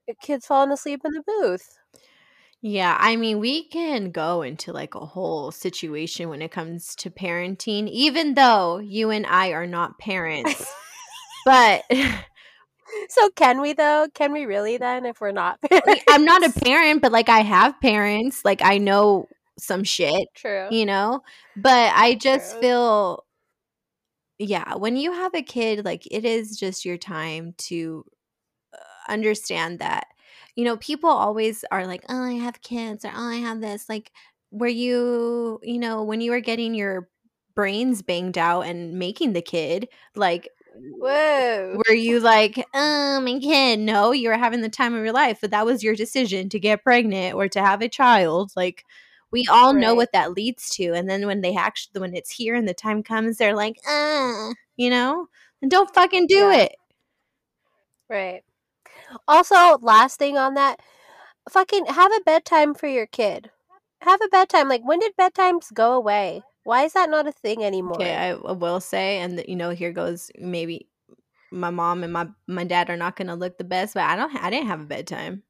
the 0.09 0.15
kid's 0.23 0.47
falling 0.47 0.73
asleep 0.73 1.01
in 1.05 1.13
the 1.13 1.23
booth 1.27 1.79
Yeah, 2.63 2.97
I 2.99 3.17
mean, 3.17 3.39
we 3.39 3.69
can 3.69 4.11
go 4.11 4.43
into 4.43 4.73
like 4.73 4.95
a 4.95 5.05
whole 5.07 5.53
situation 5.53 6.29
when 6.29 6.43
it 6.43 6.51
comes 6.51 6.95
to 6.97 7.11
parenting, 7.11 7.89
even 7.89 8.35
though 8.35 8.79
you 8.79 9.11
and 9.11 9.27
I 9.27 9.51
are 9.51 9.67
not 9.67 9.99
parents. 9.99 10.67
But 11.45 11.85
so 13.09 13.31
can 13.37 13.61
we 13.61 13.73
though 13.73 14.09
can 14.15 14.33
we 14.33 14.47
really 14.47 14.79
then 14.79 15.07
if 15.07 15.21
we're 15.21 15.33
not 15.33 15.59
like, 15.87 16.03
I'm 16.09 16.25
not 16.25 16.45
a 16.45 16.51
parent, 16.61 17.03
but 17.03 17.13
like 17.13 17.29
I 17.29 17.41
have 17.41 17.81
parents. 17.81 18.45
Like 18.45 18.63
I 18.63 18.79
know 18.79 19.29
some 19.59 19.85
shit, 19.85 20.29
true 20.35 20.69
you 20.71 20.87
know? 20.87 21.23
But 21.57 21.93
I 21.95 22.15
just 22.15 22.53
true 22.53 22.61
feel, 22.61 23.25
yeah, 24.39 24.75
when 24.75 24.97
you 24.97 25.13
have 25.13 25.35
a 25.35 25.43
kid, 25.43 25.85
like 25.85 26.07
it 26.11 26.25
is 26.25 26.57
just 26.59 26.85
your 26.85 26.99
time 26.99 27.55
to 27.59 28.05
uh, 28.75 29.13
understand 29.13 29.79
that 29.81 30.07
you 30.57 30.65
know 30.65 30.77
people 30.79 31.11
always 31.11 31.65
are 31.71 31.87
like 31.87 32.05
oh 32.09 32.23
i 32.23 32.33
have 32.33 32.61
kids 32.63 33.05
or 33.05 33.13
oh 33.15 33.29
i 33.29 33.37
have 33.37 33.61
this 33.61 33.89
like 33.89 34.11
were 34.51 34.67
you 34.67 35.61
you 35.63 35.79
know 35.79 36.03
when 36.03 36.21
you 36.21 36.33
were 36.33 36.41
getting 36.41 36.75
your 36.75 37.09
brains 37.55 38.03
banged 38.03 38.37
out 38.37 38.63
and 38.63 38.99
making 38.99 39.33
the 39.33 39.43
kid 39.43 39.89
like 40.15 40.49
whoa. 40.99 41.81
were 41.87 41.95
you 41.95 42.21
like 42.21 42.65
oh 42.75 43.21
my 43.21 43.39
kid 43.39 43.79
no 43.79 44.13
you 44.13 44.29
were 44.29 44.37
having 44.37 44.61
the 44.61 44.69
time 44.69 44.95
of 44.95 45.05
your 45.05 45.13
life 45.13 45.39
but 45.41 45.51
that 45.51 45.65
was 45.65 45.83
your 45.83 45.95
decision 45.95 46.49
to 46.49 46.59
get 46.59 46.83
pregnant 46.83 47.35
or 47.35 47.49
to 47.49 47.61
have 47.61 47.81
a 47.81 47.89
child 47.89 48.53
like 48.57 48.85
we 49.33 49.47
all 49.51 49.73
know 49.75 49.95
what 49.95 50.13
that 50.13 50.33
leads 50.33 50.71
to 50.71 50.93
and 50.93 51.09
then 51.09 51.27
when 51.27 51.41
they 51.41 51.55
actually 51.55 52.01
when 52.01 52.15
it's 52.15 52.31
here 52.31 52.55
and 52.55 52.69
the 52.69 52.75
time 52.75 53.03
comes 53.03 53.37
they're 53.37 53.57
like 53.57 53.77
uh 53.89 54.51
you 54.77 54.91
know 54.91 55.27
and 55.63 55.71
don't 55.71 55.93
fucking 55.95 56.27
do 56.27 56.35
yeah. 56.35 56.55
it. 56.55 56.77
Right 58.09 58.43
also 59.29 59.79
last 59.79 60.19
thing 60.19 60.37
on 60.37 60.55
that 60.55 60.81
fucking 61.51 61.87
have 61.87 62.13
a 62.13 62.21
bedtime 62.25 62.75
for 62.75 62.87
your 62.87 63.07
kid. 63.07 63.51
Have 64.03 64.21
a 64.21 64.29
bedtime. 64.29 64.69
Like 64.69 64.83
when 64.85 64.99
did 64.99 65.17
bedtimes 65.17 65.73
go 65.73 65.93
away? 65.93 66.43
Why 66.65 66.85
is 66.85 66.93
that 66.95 67.11
not 67.11 67.27
a 67.27 67.33
thing 67.33 67.65
anymore? 67.65 68.03
I 68.03 68.31
I 68.31 68.53
will 68.53 68.81
say, 68.81 69.19
and 69.19 69.43
you 69.47 69.57
know, 69.57 69.71
here 69.71 69.93
goes 69.93 70.31
maybe 70.39 70.89
my 71.51 71.71
mom 71.71 72.03
and 72.03 72.13
my 72.13 72.29
my 72.47 72.65
dad 72.65 72.91
are 72.91 72.97
not 72.97 73.17
gonna 73.17 73.37
look 73.37 73.59
the 73.59 73.65
best, 73.65 73.95
but 73.95 74.05
I 74.05 74.17
don't. 74.17 74.35
I 74.37 74.51
didn't 74.51 74.69
have 74.69 74.81
a 74.81 74.87
bedtime. 74.87 75.43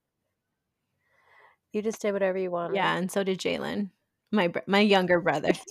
You 1.73 1.83
just 1.83 2.01
did 2.01 2.13
whatever 2.13 2.39
you 2.39 2.51
wanted. 2.51 2.77
Yeah, 2.77 2.97
and 2.97 3.11
so 3.11 3.23
did 3.25 3.39
Jalen, 3.39 3.91
my 4.33 4.53
my 4.67 4.81
younger 4.81 5.21
brother. 5.21 5.53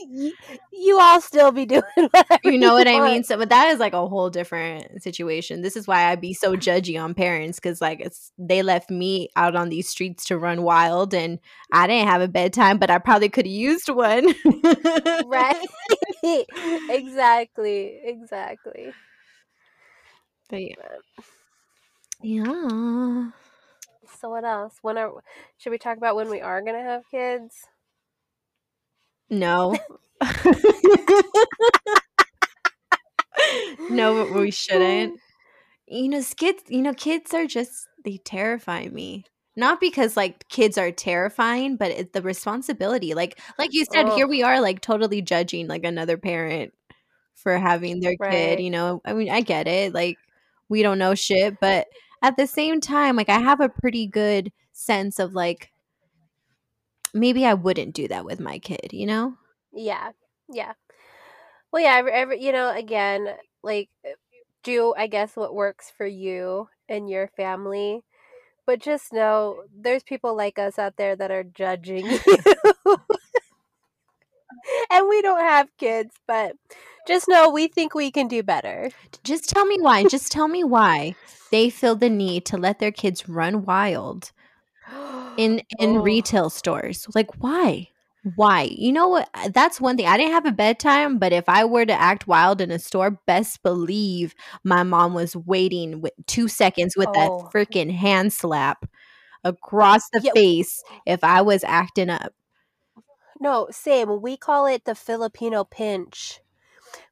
you, 0.72 1.00
all 1.00 1.22
still 1.22 1.52
be 1.52 1.66
doing 1.66 1.84
whatever 1.96 2.40
You 2.44 2.58
know 2.58 2.74
what 2.74 2.88
I 2.88 3.00
mean? 3.02 3.24
So, 3.24 3.38
but 3.38 3.50
that 3.50 3.68
is 3.70 3.80
like 3.80 3.94
a 3.94 4.08
whole 4.08 4.30
different 4.30 5.04
situation. 5.04 5.62
This 5.62 5.76
is 5.76 5.88
why 5.88 6.10
I 6.12 6.16
be 6.16 6.34
so 6.34 6.56
judgy 6.56 7.02
on 7.02 7.14
parents 7.14 7.60
because 7.60 7.82
like 7.82 8.00
it's 8.00 8.32
they 8.38 8.64
left 8.64 8.90
me 8.90 9.30
out 9.36 9.56
on 9.56 9.70
these 9.70 9.90
streets 9.90 10.26
to 10.26 10.38
run 10.38 10.64
wild, 10.64 11.14
and 11.14 11.40
I 11.72 11.88
didn't 11.88 12.08
have 12.08 12.22
a 12.22 12.28
bedtime, 12.28 12.78
but 12.78 12.90
I 12.90 12.98
probably 12.98 13.30
could 13.30 13.46
have 13.46 13.54
used 13.54 13.90
one. 13.90 14.34
Right. 15.26 15.68
exactly. 16.90 18.00
Exactly. 18.04 18.94
But 20.50 20.62
yeah. 20.62 20.76
yeah. 22.22 23.30
So 24.20 24.30
what 24.30 24.46
else? 24.46 24.78
When 24.82 24.98
are 24.98 25.12
should 25.58 25.72
we 25.72 25.78
talk 25.78 25.98
about 25.98 26.16
when 26.16 26.30
we 26.30 26.42
are 26.42 26.62
gonna 26.62 26.84
have 26.84 27.04
kids? 27.10 27.66
No. 29.30 29.76
no, 33.90 34.26
we 34.34 34.52
shouldn't. 34.52 35.20
You 35.88 36.10
know, 36.10 36.22
kids, 36.36 36.64
you 36.68 36.82
know, 36.82 36.96
kids 36.96 37.32
are 37.36 37.46
just 37.46 37.88
they 38.04 38.18
terrify 38.18 38.88
me. 38.88 39.24
Not 39.56 39.80
because 39.80 40.18
like 40.18 40.50
kids 40.50 40.80
are 40.80 40.92
terrifying, 40.92 41.78
but 41.78 41.92
it's 41.92 42.10
the 42.12 42.24
responsibility. 42.24 43.14
Like 43.14 43.40
like 43.60 43.70
you 43.72 43.86
said, 43.94 44.08
Oh, 44.08 44.16
here 44.16 44.28
we 44.28 44.42
are 44.42 44.60
like 44.62 44.82
totally 44.82 45.22
judging 45.22 45.68
like 45.68 45.86
another 45.86 46.18
parent 46.18 46.74
for 47.36 47.60
having 47.60 48.00
their 48.00 48.16
kid, 48.32 48.60
you 48.60 48.72
know. 48.72 49.00
I 49.06 49.14
mean, 49.14 49.30
I 49.30 49.42
get 49.42 49.68
it. 49.68 49.94
Like 49.94 50.18
we 50.70 50.82
don't 50.82 50.98
know 50.98 51.14
shit, 51.14 51.60
but 51.60 51.86
at 52.24 52.36
the 52.38 52.48
same 52.48 52.82
time, 52.82 53.16
like 53.16 53.30
I 53.30 53.38
have 53.40 53.62
a 53.62 53.70
pretty 53.70 54.08
good 54.08 54.52
sense 54.74 55.20
of 55.20 55.36
like 55.36 55.72
maybe 57.16 57.46
I 57.46 57.54
wouldn't 57.54 57.96
do 57.96 58.08
that 58.10 58.26
with 58.26 58.40
my 58.40 58.60
kid, 58.60 58.90
you 58.92 59.06
know? 59.06 59.36
Yeah. 59.74 60.12
Yeah. 60.52 60.74
Well, 61.72 61.82
yeah, 61.82 61.96
every, 61.96 62.12
every 62.12 62.44
you 62.44 62.52
know, 62.52 62.72
again, 62.76 63.28
like 63.64 63.90
uh, 64.06 64.12
do 64.64 64.94
I 64.98 65.08
guess 65.08 65.36
what 65.36 65.56
works 65.56 65.92
for 65.98 66.06
you 66.06 66.70
and 66.88 67.10
your 67.10 67.30
family. 67.36 68.04
But 68.66 68.80
just 68.80 69.14
know 69.14 69.64
there's 69.76 70.04
people 70.04 70.36
like 70.36 70.60
us 70.60 70.78
out 70.80 70.98
there 70.98 71.16
that 71.16 71.32
are 71.32 71.44
judging 71.44 72.06
you. 72.26 72.38
and 74.92 75.08
we 75.08 75.22
don't 75.22 75.42
have 75.42 75.68
kids, 75.78 76.16
but 76.28 76.56
just 77.08 77.28
know 77.28 77.50
we 77.50 77.68
think 77.68 77.94
we 77.94 78.12
can 78.12 78.28
do 78.28 78.42
better. 78.42 78.90
Just 79.24 79.50
tell 79.50 79.66
me 79.66 79.80
why. 79.80 80.06
Just 80.06 80.32
tell 80.32 80.48
me 80.48 80.64
why 80.64 81.16
they 81.52 81.70
feel 81.70 81.96
the 81.96 82.10
need 82.10 82.46
to 82.46 82.58
let 82.58 82.80
their 82.80 82.92
kids 82.92 83.30
run 83.30 83.66
wild 83.66 84.32
in 85.38 85.62
in 85.80 85.98
Oh. 85.98 86.02
retail 86.02 86.50
stores. 86.50 87.08
Like 87.16 87.32
why? 87.42 87.90
Why? 88.36 88.64
You 88.64 88.92
know 88.92 89.08
what? 89.10 89.30
That's 89.54 89.80
one 89.80 89.98
thing. 89.98 90.08
I 90.08 90.18
didn't 90.18 90.34
have 90.34 90.48
a 90.48 90.52
bedtime, 90.52 91.20
but 91.20 91.32
if 91.34 91.48
I 91.48 91.64
were 91.66 91.86
to 91.86 91.94
act 91.94 92.28
wild 92.28 92.60
in 92.62 92.72
a 92.72 92.80
store, 92.80 93.12
best 93.28 93.62
believe 93.64 94.34
my 94.64 94.84
mom 94.84 95.14
was 95.14 95.36
waiting 95.36 96.02
with 96.02 96.14
2 96.28 96.48
seconds 96.48 96.96
with 96.98 97.12
that 97.14 97.32
Oh. 97.32 97.50
freaking 97.54 97.92
hand 97.92 98.34
slap 98.34 98.86
across 99.44 100.10
the 100.12 100.22
Yeah. 100.22 100.32
face 100.34 100.84
if 101.06 101.24
I 101.24 101.42
was 101.44 101.64
acting 101.66 102.10
up. 102.10 102.34
No, 103.40 103.68
same. 103.72 104.22
We 104.22 104.38
call 104.38 104.66
it 104.66 104.86
the 104.86 104.96
Filipino 104.96 105.64
pinch, 105.66 106.42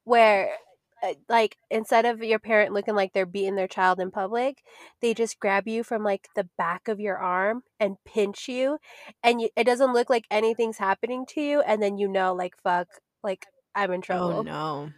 where, 0.06 0.58
Uh, 1.04 1.14
like, 1.28 1.58
instead 1.70 2.06
of 2.06 2.24
your 2.24 2.40
parent 2.40 2.74
looking 2.74 2.96
like 2.96 3.12
they're 3.14 3.26
beating 3.26 3.56
their 3.56 3.68
child 3.68 4.00
in 4.00 4.10
public, 4.10 4.64
they 5.02 5.14
just 5.14 5.40
grab 5.40 5.68
you 5.68 5.84
from 5.84 6.04
like 6.04 6.30
the 6.36 6.48
back 6.58 6.88
of 6.88 7.00
your 7.00 7.18
arm 7.18 7.64
and 7.80 7.98
pinch 8.06 8.48
you, 8.48 8.78
and 9.22 9.42
you, 9.42 9.50
it 9.58 9.66
doesn't 9.66 9.94
look 9.94 10.10
like 10.10 10.26
anything's 10.32 10.78
happening 10.78 11.26
to 11.28 11.42
you, 11.42 11.62
and 11.62 11.82
then 11.82 11.98
you 11.98 12.08
know, 12.08 12.34
like, 12.34 12.56
fuck, 12.64 12.88
like 13.24 13.46
I'm 13.76 13.92
in 13.92 14.00
oh, 14.00 14.02
trouble 14.02 14.34
Oh 14.34 14.42
no. 14.42 14.92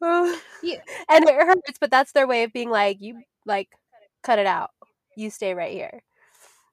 Yeah. 0.62 0.80
and 1.08 1.28
it 1.28 1.34
hurts, 1.34 1.78
but 1.80 1.90
that's 1.90 2.12
their 2.12 2.26
way 2.26 2.44
of 2.44 2.52
being 2.52 2.70
like, 2.70 2.98
you 3.00 3.22
like, 3.46 3.68
cut 4.22 4.38
it 4.38 4.46
out. 4.46 4.70
You 5.16 5.30
stay 5.30 5.54
right 5.54 5.72
here. 5.72 6.02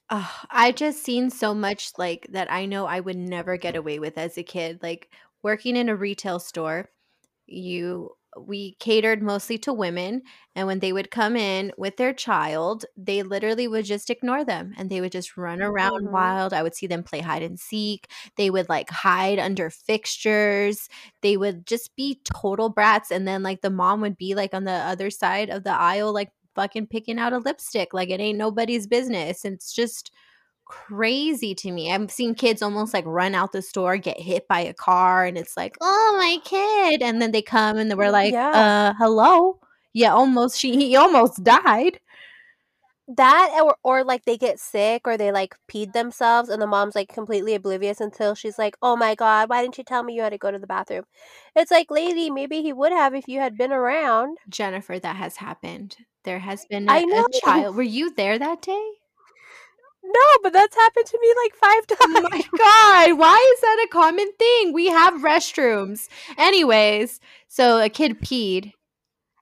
Ugh, 0.10 0.48
I 0.52 0.72
just 0.72 1.04
seen 1.04 1.32
so 1.32 1.56
much 1.56 1.92
like 1.98 2.28
that 2.32 2.52
I 2.52 2.66
know 2.66 2.86
I 2.86 3.00
would 3.00 3.18
never 3.18 3.58
get 3.58 3.76
away 3.76 3.98
with 3.98 4.18
as 4.18 4.38
a 4.38 4.44
kid. 4.44 4.80
Like 4.84 5.10
working 5.42 5.76
in 5.76 5.90
a 5.90 5.96
retail 5.96 6.38
store, 6.40 6.90
you 7.48 8.12
we 8.38 8.76
catered 8.80 9.22
mostly 9.22 9.58
to 9.60 9.74
women 9.74 10.22
and 10.56 10.68
when 10.68 10.80
they 10.80 10.92
would 10.94 11.12
come 11.12 11.36
in 11.36 11.72
with 11.78 11.98
their 11.98 12.14
child, 12.14 12.86
they 12.98 13.24
literally 13.24 13.68
would 13.68 13.86
just 13.86 14.10
ignore 14.10 14.44
them 14.44 14.74
and 14.78 14.90
they 14.90 15.02
would 15.02 15.12
just 15.12 15.38
run 15.38 15.62
around 15.62 16.08
Mhm. 16.08 16.12
wild. 16.12 16.54
I 16.54 16.64
would 16.64 16.76
see 16.76 16.88
them 16.88 17.04
play 17.04 17.22
hide 17.22 17.44
and 17.44 17.60
seek. 17.60 18.10
They 18.38 18.50
would 18.50 18.70
like 18.70 18.90
hide 18.90 19.40
under 19.40 19.70
fixtures. 19.70 20.90
They 21.22 21.38
would 21.38 21.66
just 21.66 21.96
be 21.96 22.22
total 22.24 22.70
brats 22.70 23.12
and 23.12 23.28
then 23.28 23.44
like 23.44 23.62
the 23.62 23.70
mom 23.70 24.02
would 24.02 24.18
be 24.18 24.36
like 24.36 24.54
on 24.54 24.64
the 24.66 24.72
other 24.72 25.10
side 25.10 25.50
of 25.50 25.64
the 25.64 25.74
aisle 25.74 26.14
like 26.14 26.32
fucking 26.56 26.88
picking 26.88 27.20
out 27.20 27.34
a 27.34 27.38
lipstick 27.40 27.94
like 27.94 28.10
it 28.10 28.20
ain't 28.22 28.38
nobody's 28.38 28.88
business. 28.88 29.44
It's 29.46 29.74
just 29.74 30.12
crazy 30.66 31.56
to 31.56 31.72
me. 31.72 31.92
I've 31.92 32.12
seen 32.12 32.36
kids 32.36 32.62
almost 32.62 32.94
like 32.94 33.06
run 33.06 33.36
out 33.36 33.52
the 33.52 33.62
store, 33.62 33.98
get 33.98 34.20
hit 34.20 34.48
by 34.48 34.60
a 34.62 34.74
car, 34.74 35.26
and 35.26 35.38
it's 35.38 35.56
like, 35.56 35.78
oh 35.82 36.16
my 36.18 36.38
kid. 36.44 37.02
And 37.02 37.22
then 37.22 37.32
they 37.32 37.42
come 37.42 37.78
and 37.78 37.96
we're 37.98 38.12
like, 38.12 38.34
Yeah. 38.34 38.50
uh, 38.52 38.94
hello. 38.98 39.60
Yeah, 39.94 40.14
almost 40.14 40.60
she 40.60 40.76
he 40.76 40.96
almost 40.96 41.44
died. 41.44 42.00
That 43.08 43.62
or 43.64 43.78
or 43.84 44.04
like 44.04 44.26
they 44.26 44.36
get 44.36 44.60
sick 44.60 45.04
or 45.06 45.16
they 45.16 45.32
like 45.32 45.56
peed 45.72 45.94
themselves 45.94 46.50
and 46.50 46.60
the 46.60 46.66
mom's 46.66 46.96
like 46.96 47.14
completely 47.14 47.54
oblivious 47.54 48.02
until 48.02 48.34
she's 48.34 48.58
like, 48.58 48.76
"Oh 48.82 48.96
my 48.96 49.14
god, 49.14 49.48
why 49.48 49.62
didn't 49.62 49.78
you 49.78 49.84
tell 49.84 50.02
me 50.02 50.16
you 50.16 50.24
had 50.24 50.32
to 50.32 50.40
go 50.40 50.50
to 50.50 50.58
the 50.58 50.66
bathroom?" 50.66 51.06
It's 51.56 51.70
like, 51.70 51.92
"Lady, 51.92 52.32
maybe 52.32 52.64
he 52.64 52.74
would 52.74 52.92
have 52.92 53.14
if 53.14 53.28
you 53.28 53.40
had 53.40 53.58
been 53.58 53.72
around." 53.72 54.40
Jennifer, 54.50 54.98
that 54.98 55.18
has 55.18 55.38
happened. 55.38 55.98
There 56.24 56.40
has 56.40 56.66
been 56.66 56.90
a, 56.90 56.94
I 56.94 57.02
a 57.02 57.06
know. 57.06 57.28
child. 57.44 57.76
Were 57.76 57.84
you 57.84 58.12
there 58.12 58.40
that 58.40 58.64
day? 58.64 58.90
No, 60.06 60.22
but 60.44 60.54
that's 60.54 60.76
happened 60.76 61.06
to 61.08 61.20
me 61.22 61.34
like 61.44 61.56
5 61.56 61.84
Oh 62.02 62.28
my 62.32 62.42
god, 62.58 63.18
why 63.20 63.54
is 63.56 63.62
that 63.62 63.86
a 63.86 63.90
common 63.92 64.32
thing? 64.38 64.74
We 64.74 64.88
have 64.88 65.16
restrooms. 65.22 66.08
Anyways, 66.38 67.20
so 67.48 67.82
a 67.82 67.90
kid 67.90 68.20
peed, 68.22 68.74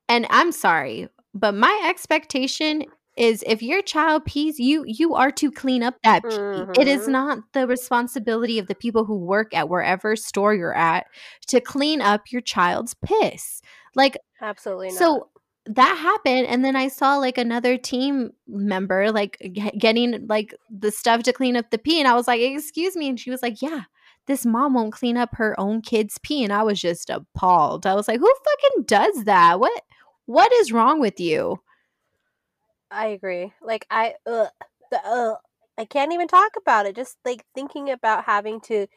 and 0.10 0.26
I'm 0.30 0.52
sorry, 0.52 1.10
but 1.34 1.54
my 1.56 1.84
expectation 1.88 2.86
is 3.17 3.43
if 3.45 3.62
your 3.62 3.82
child 3.82 4.26
pees, 4.26 4.60
you 4.60 4.84
you 4.88 5.13
are 5.15 5.32
to 5.32 5.52
clean 5.52 5.84
up 5.84 5.95
that 6.04 6.23
pee. 6.30 6.67
It 6.80 6.88
is 6.88 7.08
Mhm. 7.08 7.12
not 7.12 7.39
the 7.54 7.67
responsibility 7.67 8.58
of 8.60 8.67
the 8.67 8.76
people 8.76 9.06
who 9.06 9.17
work 9.17 9.54
at 9.54 9.69
wherever 9.69 10.15
store 10.15 10.54
you're 10.56 10.76
at 10.76 11.06
to 11.47 11.60
clean 11.62 12.02
up 12.02 12.32
your 12.32 12.41
child's 12.41 12.95
piss. 12.95 13.62
Like 13.95 14.17
Absolutely 14.41 14.91
not. 14.91 14.97
so 14.97 15.28
that 15.65 15.97
happened 15.97 16.45
and 16.47 16.63
then 16.63 16.76
i 16.76 16.88
saw 16.88 17.17
like 17.17 17.38
another 17.38 17.78
team 17.78 18.32
member 18.47 19.12
like 19.12 19.38
getting 19.78 20.28
like 20.28 20.54
the 20.69 20.91
stuff 20.91 21.23
to 21.23 21.32
clean 21.32 21.56
up 21.56 21.69
the 21.71 21.78
pee 21.78 21.99
and 21.99 22.08
i 22.08 22.13
was 22.13 22.28
like 22.28 22.41
excuse 22.41 22.95
me 22.95 23.08
and 23.08 23.19
she 23.19 23.32
was 23.32 23.41
like 23.41 23.62
yeah 23.62 23.84
this 24.26 24.45
mom 24.45 24.73
won't 24.73 24.93
clean 24.93 25.15
up 25.15 25.36
her 25.36 25.58
own 25.60 25.82
kid's 25.82 26.17
pee 26.21 26.43
and 26.43 26.52
i 26.52 26.62
was 26.62 26.82
just 26.82 27.10
appalled 27.10 27.86
i 27.86 27.93
was 27.93 28.08
like 28.08 28.19
who 28.19 28.34
fucking 28.45 28.84
does 28.84 29.23
that 29.23 29.60
what 29.60 29.84
what 30.26 30.52
is 30.54 30.71
wrong 30.73 30.99
with 30.99 31.19
you 31.19 31.60
I 32.93 33.08
agree. 33.08 33.52
Like 33.62 33.86
I 33.89 34.13
ugh, 34.26 34.49
the 34.91 34.99
ugh, 35.04 35.38
I 35.78 35.86
can't 35.86 36.13
even 36.13 36.28
talk 36.28 36.52
about 36.58 36.86
it. 36.86 36.95
Just 36.95 37.17
like 37.26 37.43
thinking 37.56 37.89
about 37.89 38.26
having 38.26 38.62
to 38.62 38.88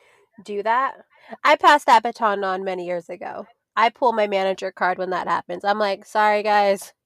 do 0.44 0.62
that. 0.62 0.96
I 1.42 1.56
passed 1.56 1.86
that 1.86 2.02
baton 2.02 2.44
on 2.44 2.62
many 2.62 2.86
years 2.86 3.08
ago. 3.08 3.46
I 3.76 3.90
pull 3.90 4.12
my 4.12 4.26
manager 4.26 4.72
card 4.72 4.98
when 4.98 5.10
that 5.10 5.28
happens. 5.28 5.64
I'm 5.64 5.78
like, 5.78 6.04
sorry 6.04 6.42
guys. 6.42 6.92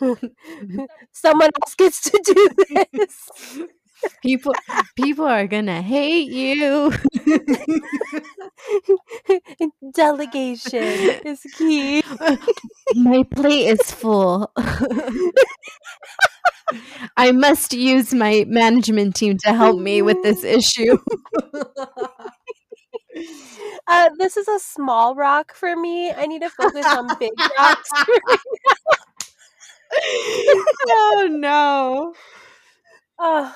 Someone 1.12 1.50
else 1.62 1.74
gets 1.76 2.00
to 2.10 2.20
do 2.24 2.48
this. 2.94 3.28
people 4.22 4.52
people 4.96 5.24
are 5.26 5.46
gonna 5.46 5.82
hate 5.82 6.30
you 6.30 6.92
Delegation 9.94 11.14
is 11.24 11.40
key. 11.56 12.02
my 12.94 13.22
plate 13.34 13.66
is 13.68 13.90
full 13.90 14.50
i 17.16 17.32
must 17.32 17.72
use 17.72 18.14
my 18.14 18.44
management 18.48 19.16
team 19.16 19.36
to 19.36 19.52
help 19.52 19.80
me 19.80 20.02
with 20.02 20.22
this 20.22 20.44
issue 20.44 20.96
Uh, 23.90 24.10
this 24.18 24.36
is 24.36 24.46
a 24.48 24.58
small 24.60 25.14
rock 25.14 25.52
for 25.54 25.74
me. 25.76 26.12
I 26.12 26.26
need 26.26 26.42
to 26.42 26.50
focus 26.50 26.86
on 26.86 27.08
big 27.18 27.32
rocks. 27.58 27.90
oh 30.88 31.28
no 31.30 32.14
oh, 33.20 33.54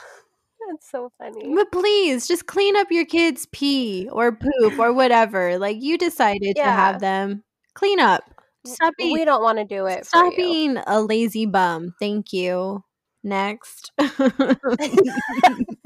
that's 0.69 0.91
so 0.91 1.11
funny. 1.19 1.55
but 1.55 1.71
please 1.73 2.29
just 2.29 2.47
clean 2.47 2.77
up 2.77 2.89
your 2.91 3.05
kids 3.05 3.47
pee 3.53 4.09
or 4.13 4.33
poop 4.33 4.79
or 4.79 4.93
whatever 4.93 5.59
like 5.59 5.77
you 5.81 5.99
decided 5.99 6.57
to 6.57 6.63
have 6.63 7.01
them 7.01 7.43
clean 7.75 7.99
up 8.01 8.23
stop 8.67 8.95
being 8.97 9.13
We 9.13 9.25
don't 9.25 9.43
want 9.43 9.59
to 9.59 9.65
do 9.65 9.87
it 9.87 10.07
stop 10.07 10.35
being 10.37 10.79
a 10.87 11.01
lazy 11.03 11.47
bum 11.47 11.95
thank 11.99 12.33
you 12.33 12.85
next 13.23 13.93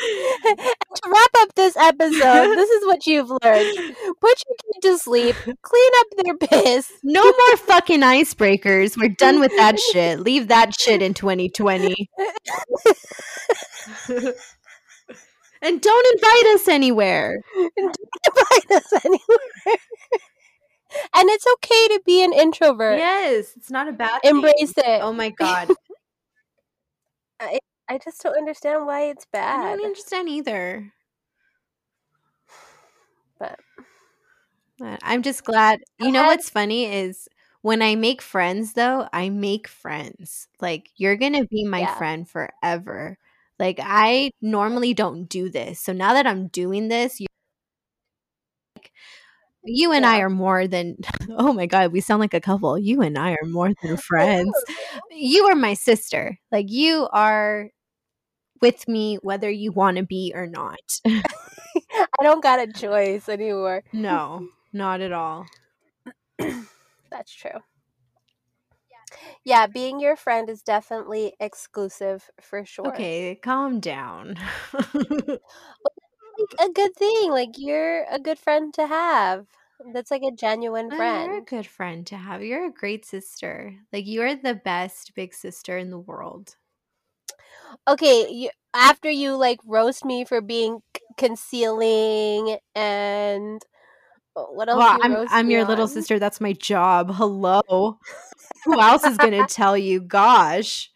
to 0.00 1.10
wrap 1.10 1.30
up 1.38 1.54
this 1.54 1.76
episode, 1.76 2.54
this 2.56 2.70
is 2.70 2.86
what 2.86 3.06
you've 3.06 3.28
learned. 3.30 3.40
Put 4.20 4.42
your 4.46 4.56
kid 4.72 4.82
to 4.82 4.98
sleep, 4.98 5.36
clean 5.62 5.90
up 5.98 6.06
their 6.24 6.36
piss. 6.36 6.90
no 7.02 7.22
more 7.24 7.56
fucking 7.56 8.00
icebreakers 8.00 8.96
we're 8.96 9.14
done 9.18 9.40
with 9.40 9.52
that 9.56 9.78
shit 9.92 10.20
leave 10.20 10.48
that 10.48 10.74
shit 10.78 11.02
in 11.02 11.14
2020 11.14 12.08
and 15.62 15.80
don't 15.80 16.14
invite 16.14 16.46
us 16.54 16.68
anywhere 16.68 17.40
Invite 17.56 18.70
us 18.72 18.92
anywhere. 19.04 19.78
and 21.14 21.28
it's 21.30 21.46
okay 21.54 21.88
to 21.88 22.00
be 22.04 22.22
an 22.24 22.32
introvert. 22.32 22.98
yes 22.98 23.52
it's 23.56 23.70
not 23.70 23.88
a 23.88 23.92
bad 23.92 24.20
thing. 24.22 24.36
Embrace 24.36 24.74
it. 24.76 25.00
oh 25.02 25.12
my 25.12 25.30
god 25.30 25.70
I 27.40 27.58
just 27.98 28.22
don't 28.22 28.36
understand 28.36 28.86
why 28.86 29.02
it's 29.02 29.26
bad. 29.26 29.64
I 29.64 29.76
don't 29.76 29.86
understand 29.86 30.28
either. 30.28 30.92
But 33.38 33.58
I'm 35.02 35.22
just 35.22 35.44
glad. 35.44 35.80
You 35.98 36.12
know 36.12 36.24
what's 36.24 36.50
funny 36.50 36.86
is 36.86 37.28
when 37.62 37.82
I 37.82 37.94
make 37.96 38.22
friends, 38.22 38.72
though, 38.72 39.08
I 39.12 39.28
make 39.28 39.68
friends. 39.68 40.48
Like, 40.60 40.90
you're 40.96 41.16
going 41.16 41.34
to 41.34 41.46
be 41.46 41.64
my 41.64 41.80
Yeah. 41.80 41.94
friend 41.98 42.28
forever. 42.28 43.18
Like, 43.58 43.78
I 43.82 44.30
normally 44.40 44.94
don't 44.94 45.24
do 45.28 45.50
this. 45.50 45.80
So 45.80 45.92
now 45.92 46.14
that 46.14 46.26
I'm 46.26 46.48
doing 46.48 46.88
this, 46.88 47.20
you 47.20 47.26
like, 48.76 48.92
you 49.64 49.92
and 49.92 50.06
I 50.06 50.20
are 50.20 50.30
more 50.30 50.66
than, 50.66 50.96
oh 51.36 51.52
my 51.52 51.66
God, 51.66 51.92
we 51.92 52.00
sound 52.00 52.20
like 52.20 52.34
a 52.34 52.40
couple. 52.40 52.78
You 52.78 53.02
and 53.02 53.18
I 53.18 53.32
are 53.32 53.46
more 53.46 53.72
than 53.82 53.96
friends. 54.08 54.52
you 55.10 55.44
are 55.46 55.54
my 55.56 55.74
sister. 55.74 56.38
Like, 56.50 56.70
you 56.70 57.08
are 57.12 57.70
with 58.60 58.86
me 58.88 59.16
whether 59.22 59.50
you 59.50 59.72
want 59.72 59.96
to 59.96 60.02
be 60.04 60.32
or 60.34 60.46
not. 60.46 61.00
I 61.06 62.22
don't 62.22 62.42
got 62.42 62.60
a 62.60 62.66
choice 62.72 63.28
anymore. 63.28 63.82
No, 63.92 64.48
not 64.72 65.00
at 65.00 65.12
all. 65.12 65.46
That's 67.10 67.32
true. 67.34 67.60
Yeah, 69.44 69.66
being 69.66 70.00
your 70.00 70.16
friend 70.16 70.48
is 70.48 70.62
definitely 70.62 71.34
exclusive 71.40 72.30
for 72.40 72.64
sure. 72.64 72.92
Okay, 72.92 73.38
calm 73.42 73.80
down. 73.80 74.36
a 76.58 76.68
good 76.72 76.94
thing. 76.94 77.30
Like 77.30 77.50
you're 77.56 78.04
a 78.10 78.18
good 78.18 78.38
friend 78.38 78.72
to 78.74 78.86
have. 78.86 79.46
That's 79.92 80.10
like 80.10 80.22
a 80.22 80.30
genuine 80.34 80.90
Oh, 80.92 80.96
friend. 80.96 81.26
You're 81.30 81.38
a 81.38 81.44
good 81.44 81.66
friend 81.66 82.06
to 82.08 82.16
have. 82.16 82.42
You're 82.42 82.66
a 82.66 82.72
great 82.72 83.04
sister. 83.04 83.74
Like 83.92 84.06
you 84.06 84.22
are 84.22 84.34
the 84.34 84.54
best 84.54 85.14
big 85.14 85.34
sister 85.34 85.78
in 85.78 85.90
the 85.90 85.98
world. 85.98 86.56
Okay, 87.88 88.28
you, 88.30 88.50
after 88.74 89.10
you 89.10 89.36
like 89.36 89.58
roast 89.66 90.04
me 90.04 90.24
for 90.24 90.40
being 90.40 90.80
c- 90.96 91.02
concealing 91.16 92.58
and 92.74 93.62
oh, 94.36 94.52
what 94.52 94.68
else? 94.68 94.78
Well, 94.78 94.98
I'm 95.02 95.26
I'm 95.30 95.50
your 95.50 95.64
little 95.64 95.88
sister. 95.88 96.18
That's 96.18 96.40
my 96.40 96.52
job. 96.52 97.12
Hello. 97.14 97.98
Who 98.64 98.80
else 98.80 99.04
is 99.04 99.18
gonna 99.18 99.46
tell 99.46 99.76
you? 99.76 100.00
Gosh. 100.00 100.90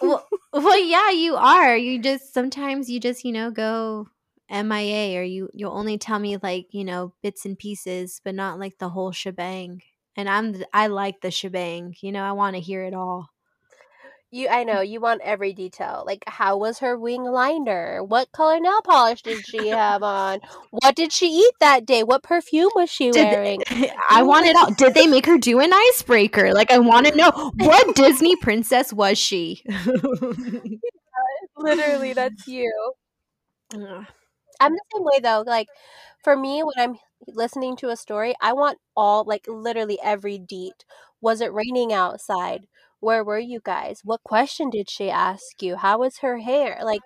Well, 0.00 0.26
well, 0.52 0.78
yeah, 0.78 1.10
you 1.10 1.36
are. 1.36 1.76
You 1.76 2.00
just 2.00 2.34
sometimes 2.34 2.90
you 2.90 3.00
just 3.00 3.24
you 3.24 3.32
know 3.32 3.50
go 3.50 4.08
MIA, 4.50 5.18
or 5.18 5.22
you 5.22 5.48
you'll 5.54 5.76
only 5.76 5.98
tell 5.98 6.18
me 6.18 6.36
like 6.42 6.66
you 6.72 6.84
know 6.84 7.14
bits 7.22 7.44
and 7.44 7.58
pieces, 7.58 8.20
but 8.24 8.34
not 8.34 8.58
like 8.58 8.78
the 8.78 8.88
whole 8.88 9.12
shebang. 9.12 9.82
And 10.16 10.28
I'm 10.28 10.56
I 10.72 10.88
like 10.88 11.20
the 11.20 11.30
shebang. 11.30 11.94
You 12.00 12.12
know, 12.12 12.22
I 12.22 12.32
want 12.32 12.56
to 12.56 12.60
hear 12.60 12.82
it 12.84 12.94
all. 12.94 13.28
You, 14.30 14.48
I 14.48 14.62
know 14.64 14.82
you 14.82 15.00
want 15.00 15.22
every 15.24 15.54
detail. 15.54 16.04
Like, 16.06 16.22
how 16.26 16.58
was 16.58 16.80
her 16.80 16.98
wing 16.98 17.24
liner? 17.24 18.04
What 18.04 18.30
color 18.30 18.60
nail 18.60 18.82
polish 18.82 19.22
did 19.22 19.46
she 19.46 19.68
have 19.68 20.02
on? 20.02 20.40
What 20.70 20.94
did 20.94 21.12
she 21.12 21.26
eat 21.28 21.54
that 21.60 21.86
day? 21.86 22.02
What 22.02 22.22
perfume 22.22 22.70
was 22.74 22.90
she 22.90 23.10
Did 23.10 23.32
wearing? 23.32 23.62
I 24.10 24.22
want 24.22 24.46
it 24.46 24.54
all? 24.54 24.70
Did 24.74 24.92
they 24.92 25.06
make 25.06 25.24
her 25.24 25.38
do 25.38 25.60
an 25.60 25.72
icebreaker? 25.72 26.52
Like 26.52 26.70
I 26.70 26.78
want 26.78 27.06
to 27.06 27.16
know 27.16 27.52
what 27.56 27.96
Disney 27.96 28.36
princess 28.36 28.92
was 28.92 29.16
she? 29.16 29.62
Literally, 31.56 32.12
that's 32.12 32.46
you. 32.46 32.92
Ugh. 33.74 34.06
I'm 34.60 34.72
the 34.72 34.80
same 34.94 35.04
way 35.04 35.20
though. 35.20 35.44
Like, 35.46 35.68
for 36.22 36.36
me, 36.36 36.62
when 36.62 36.74
I'm 36.78 36.96
listening 37.26 37.76
to 37.78 37.88
a 37.88 37.96
story, 37.96 38.34
I 38.40 38.52
want 38.52 38.78
all, 38.96 39.24
like, 39.24 39.46
literally 39.48 39.98
every 40.02 40.38
deet. 40.38 40.84
Was 41.20 41.40
it 41.40 41.52
raining 41.52 41.92
outside? 41.92 42.66
Where 43.00 43.22
were 43.22 43.38
you 43.38 43.60
guys? 43.62 44.00
What 44.04 44.22
question 44.24 44.70
did 44.70 44.90
she 44.90 45.08
ask 45.08 45.62
you? 45.62 45.76
How 45.76 45.98
was 45.98 46.18
her 46.18 46.38
hair? 46.38 46.80
Like, 46.82 47.00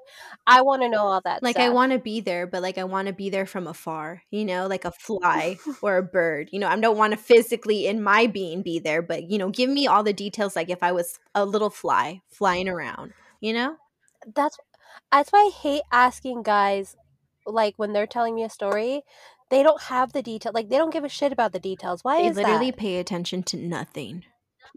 I 0.46 0.62
want 0.62 0.82
to 0.82 0.88
know 0.88 1.04
all 1.04 1.20
that 1.24 1.42
like 1.42 1.58
I 1.58 1.68
want 1.68 1.92
to 1.92 1.98
be 1.98 2.20
there, 2.20 2.46
but 2.46 2.62
like 2.62 2.78
I 2.78 2.84
want 2.84 3.08
to 3.08 3.12
be 3.12 3.28
there 3.28 3.46
from 3.46 3.66
afar, 3.66 4.22
you 4.30 4.44
know, 4.44 4.66
like 4.66 4.84
a 4.84 4.92
fly 4.92 5.58
or 5.82 5.98
a 5.98 6.02
bird. 6.02 6.48
You 6.50 6.60
know, 6.60 6.68
I 6.68 6.78
don't 6.78 6.96
want 6.96 7.12
to 7.12 7.18
physically 7.18 7.86
in 7.86 8.02
my 8.02 8.26
being 8.26 8.62
be 8.62 8.78
there, 8.78 9.02
but 9.02 9.30
you 9.30 9.36
know, 9.36 9.50
give 9.50 9.68
me 9.68 9.86
all 9.86 10.02
the 10.02 10.12
details 10.12 10.56
like 10.56 10.70
if 10.70 10.82
I 10.82 10.92
was 10.92 11.18
a 11.34 11.44
little 11.44 11.70
fly 11.70 12.22
flying 12.30 12.68
around, 12.68 13.12
you 13.40 13.52
know? 13.52 13.76
that's 14.34 14.58
that's 15.10 15.30
why 15.30 15.50
I 15.52 15.58
hate 15.60 15.82
asking 15.90 16.42
guys 16.42 16.96
like 17.46 17.74
when 17.76 17.92
they're 17.92 18.06
telling 18.06 18.34
me 18.34 18.44
a 18.44 18.50
story, 18.50 19.02
they 19.50 19.62
don't 19.62 19.82
have 19.82 20.12
the 20.12 20.22
detail. 20.22 20.52
Like 20.54 20.68
they 20.68 20.78
don't 20.78 20.92
give 20.92 21.04
a 21.04 21.08
shit 21.08 21.32
about 21.32 21.52
the 21.52 21.58
details. 21.58 22.04
Why 22.04 22.18
is 22.18 22.20
that? 22.20 22.22
They 22.22 22.28
is 22.28 22.36
literally 22.46 22.70
that? 22.70 22.78
pay 22.78 22.98
attention 22.98 23.42
to 23.44 23.56
nothing. 23.56 24.24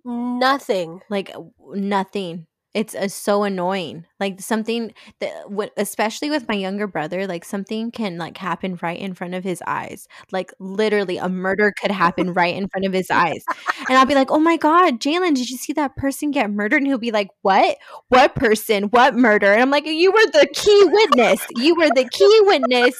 Nothing. 0.03 1.01
Like 1.09 1.31
nothing. 1.73 2.47
It's 2.73 2.93
uh, 2.93 3.07
so 3.07 3.43
annoying. 3.43 4.05
Like 4.19 4.41
something 4.41 4.93
that, 5.21 5.49
what, 5.49 5.71
especially 5.77 6.29
with 6.29 6.47
my 6.49 6.55
younger 6.55 6.87
brother, 6.87 7.25
like 7.25 7.45
something 7.45 7.89
can 7.89 8.17
like 8.17 8.37
happen 8.37 8.77
right 8.81 8.99
in 8.99 9.13
front 9.13 9.33
of 9.33 9.45
his 9.45 9.63
eyes. 9.65 10.07
Like 10.31 10.51
literally, 10.59 11.17
a 11.17 11.29
murder 11.29 11.73
could 11.79 11.89
happen 11.91 12.33
right 12.33 12.53
in 12.53 12.67
front 12.67 12.85
of 12.85 12.91
his 12.91 13.09
eyes, 13.09 13.45
and 13.89 13.97
I'll 13.97 14.05
be 14.05 14.13
like, 14.15 14.29
"Oh 14.29 14.39
my 14.39 14.57
god, 14.57 14.99
Jalen, 14.99 15.35
did 15.35 15.49
you 15.49 15.57
see 15.57 15.71
that 15.73 15.95
person 15.95 16.31
get 16.31 16.51
murdered?" 16.51 16.77
And 16.81 16.87
he'll 16.87 16.97
be 16.97 17.11
like, 17.11 17.29
"What? 17.43 17.77
What 18.09 18.35
person? 18.35 18.83
What 18.85 19.15
murder?" 19.15 19.53
And 19.53 19.61
I'm 19.61 19.69
like, 19.71 19.85
"You 19.85 20.11
were 20.11 20.25
the 20.33 20.47
key 20.53 20.83
witness. 20.91 21.39
You 21.55 21.75
were 21.75 21.89
the 21.89 22.07
key 22.11 22.39
witness. 22.43 22.93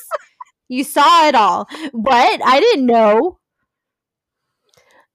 You 0.69 0.83
saw 0.85 1.27
it 1.27 1.35
all. 1.35 1.67
What? 1.91 2.41
I 2.45 2.59
didn't 2.61 2.85
know." 2.87 3.39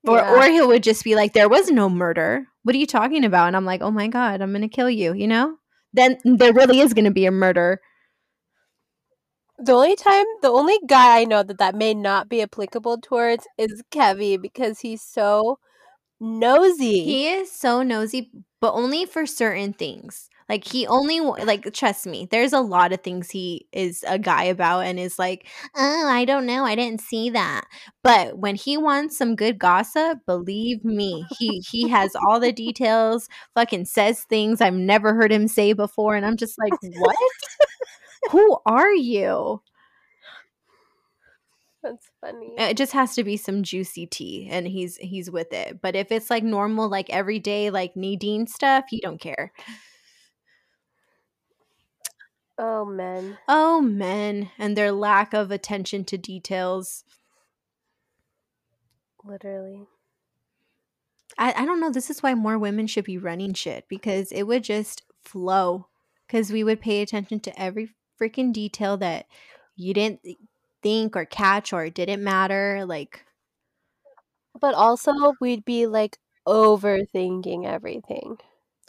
Or, 0.07 0.17
Yeah. 0.17 0.35
or 0.35 0.51
he 0.51 0.61
would 0.63 0.83
just 0.83 1.05
be 1.05 1.15
like, 1.15 1.33
"There 1.35 1.49
was 1.49 1.71
no 1.71 1.89
murder. 1.91 2.47
What 2.63 2.75
are 2.75 2.79
you 2.79 2.87
talking 2.87 3.25
about?" 3.25 3.49
And 3.49 3.57
I'm 3.57 3.65
like, 3.67 3.83
"Oh 3.83 3.91
my 3.91 4.09
god, 4.09 4.41
I'm 4.41 4.53
gonna 4.53 4.69
kill 4.69 4.91
you." 4.91 5.13
You 5.15 5.27
know? 5.29 5.57
Then 5.93 6.19
there 6.25 6.53
really 6.53 6.81
is 6.81 6.95
gonna 6.95 7.11
be 7.11 7.27
a 7.27 7.31
murder. 7.31 7.81
The 9.59 9.73
only 9.73 9.97
time, 9.97 10.25
the 10.43 10.49
only 10.49 10.79
guy 10.87 11.21
I 11.21 11.25
know 11.25 11.43
that 11.43 11.59
that 11.59 11.75
may 11.75 11.93
not 11.95 12.29
be 12.29 12.41
applicable 12.43 12.99
towards 12.99 13.47
is 13.59 13.83
Kevy 13.93 14.41
because 14.41 14.81
he's 14.81 15.03
so 15.03 15.59
nosy. 16.21 17.05
He 17.05 17.29
is 17.29 17.53
so 17.53 17.83
nosy, 17.83 18.31
but 18.61 18.73
only 18.75 19.07
for 19.07 19.27
certain 19.27 19.73
things. 19.75 20.31
Like 20.51 20.67
he 20.67 20.85
only 20.89 21.21
like 21.21 21.73
trust 21.73 22.07
me. 22.09 22.27
There's 22.29 22.53
a 22.53 22.61
lot 22.61 22.93
of 22.93 23.03
things 23.03 23.31
he 23.31 23.69
is 23.73 24.05
a 24.09 24.19
guy 24.19 24.43
about 24.45 24.81
and 24.81 24.99
is 24.99 25.17
like, 25.17 25.47
"Oh, 25.77 26.09
I 26.09 26.25
don't 26.25 26.45
know. 26.45 26.65
I 26.65 26.75
didn't 26.75 27.03
see 27.03 27.31
that." 27.31 27.67
But 28.03 28.37
when 28.37 28.57
he 28.57 28.77
wants 28.77 29.17
some 29.17 29.37
good 29.37 29.61
gossip, 29.61 30.19
believe 30.27 30.85
me, 30.85 31.25
he 31.39 31.63
he 31.71 31.89
has 31.91 32.17
all 32.17 32.41
the 32.41 32.51
details. 32.51 33.29
Fucking 33.55 33.85
says 33.85 34.25
things 34.25 34.61
I've 34.61 34.75
never 34.75 35.15
heard 35.15 35.31
him 35.31 35.47
say 35.47 35.73
before, 35.73 36.17
and 36.17 36.27
I'm 36.27 36.37
just 36.37 36.59
like, 36.59 36.73
"What? 36.83 37.17
Who 38.33 38.59
are 38.67 38.93
you?" 38.93 39.63
That's 41.83 42.11
funny. 42.21 42.55
It 42.59 42.77
just 42.77 42.93
has 42.93 43.15
to 43.15 43.25
be 43.25 43.37
some 43.39 43.63
juicy 43.63 44.07
tea, 44.07 44.49
and 44.51 44.67
he's 44.67 44.97
he's 44.97 45.31
with 45.31 45.53
it. 45.53 45.81
But 45.81 45.97
if 45.97 46.13
it's 46.13 46.29
like 46.29 46.43
normal, 46.43 46.91
like 46.91 47.09
everyday, 47.09 47.71
like 47.71 47.97
Nadine 47.97 48.47
stuff, 48.47 48.85
he 48.91 49.01
don't 49.01 49.21
care. 49.21 49.53
Oh 52.61 52.85
men. 52.85 53.39
Oh, 53.49 53.81
men 53.81 54.53
and 54.57 54.77
their 54.77 54.93
lack 54.93 55.35
of 55.35 55.51
attention 55.51 56.05
to 56.05 56.17
details. 56.17 57.03
Literally. 59.25 59.89
I, 61.39 61.53
I 61.63 61.65
don't 61.65 61.81
know. 61.81 61.91
This 61.91 62.11
is 62.11 62.23
why 62.23 62.35
more 62.35 62.59
women 62.59 62.87
should 62.87 63.05
be 63.05 63.19
running 63.19 63.55
shit 63.55 63.87
because 63.89 64.33
it 64.33 64.45
would 64.45 64.65
just 64.65 65.03
flow. 65.23 65.87
Because 66.27 66.53
we 66.53 66.63
would 66.63 66.81
pay 66.81 67.03
attention 67.03 67.41
to 67.41 67.61
every 67.61 67.91
freaking 68.21 68.53
detail 68.53 68.97
that 68.99 69.27
you 69.77 69.93
didn't 69.95 70.21
think 70.83 71.17
or 71.17 71.25
catch 71.25 71.73
or 71.73 71.89
didn't 71.91 72.23
matter. 72.23 72.85
Like, 72.87 73.25
But 74.61 74.75
also 74.75 75.35
we'd 75.41 75.65
be 75.65 75.89
like 75.89 76.19
overthinking 76.47 77.67
everything. 77.67 78.39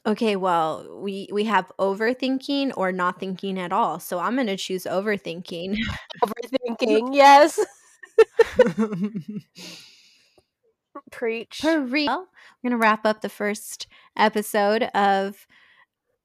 Okay, 0.06 0.36
well, 0.36 1.00
we 1.02 1.30
we 1.32 1.46
have 1.46 1.72
overthinking 1.80 2.74
or 2.78 2.92
not 2.92 3.20
thinking 3.20 3.60
at 3.60 3.72
all. 3.72 4.00
So 4.00 4.20
I'm 4.20 4.36
gonna 4.36 4.58
choose 4.58 4.84
overthinking. 4.84 5.78
Overthinking, 6.24 7.14
yes. 7.14 7.60
Preach. 11.12 11.60
For 11.62 11.80
real. 11.80 12.28
We're 12.64 12.70
going 12.70 12.80
to 12.80 12.84
wrap 12.84 13.06
up 13.06 13.22
the 13.22 13.30
first 13.30 13.88
episode 14.18 14.84
of 14.94 15.48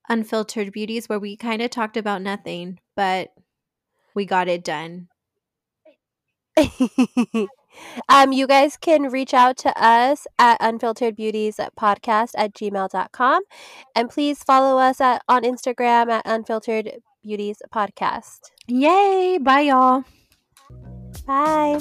Unfiltered 0.08 0.72
Beauties 0.72 1.08
where 1.08 1.18
we 1.18 1.36
kind 1.36 1.62
of 1.62 1.70
talked 1.70 1.96
about 1.96 2.22
nothing, 2.22 2.78
but 2.94 3.32
we 4.14 4.24
got 4.24 4.48
it 4.48 4.64
done. 4.64 5.08
Um, 8.08 8.32
you 8.32 8.46
guys 8.46 8.76
can 8.76 9.10
reach 9.10 9.34
out 9.34 9.56
to 9.58 9.82
us 9.82 10.26
at 10.38 10.60
unfilteredbeautiespodcast 10.60 12.30
at 12.36 12.54
gmail.com. 12.54 13.42
And 13.94 14.10
please 14.10 14.42
follow 14.42 14.78
us 14.78 15.00
at, 15.00 15.22
on 15.28 15.42
Instagram 15.42 16.08
at 16.10 16.22
unfiltered 16.26 17.00
beauties 17.22 17.62
podcast. 17.74 18.50
Yay! 18.68 19.38
Bye, 19.40 19.62
y'all. 19.62 20.04
Bye. 21.26 21.80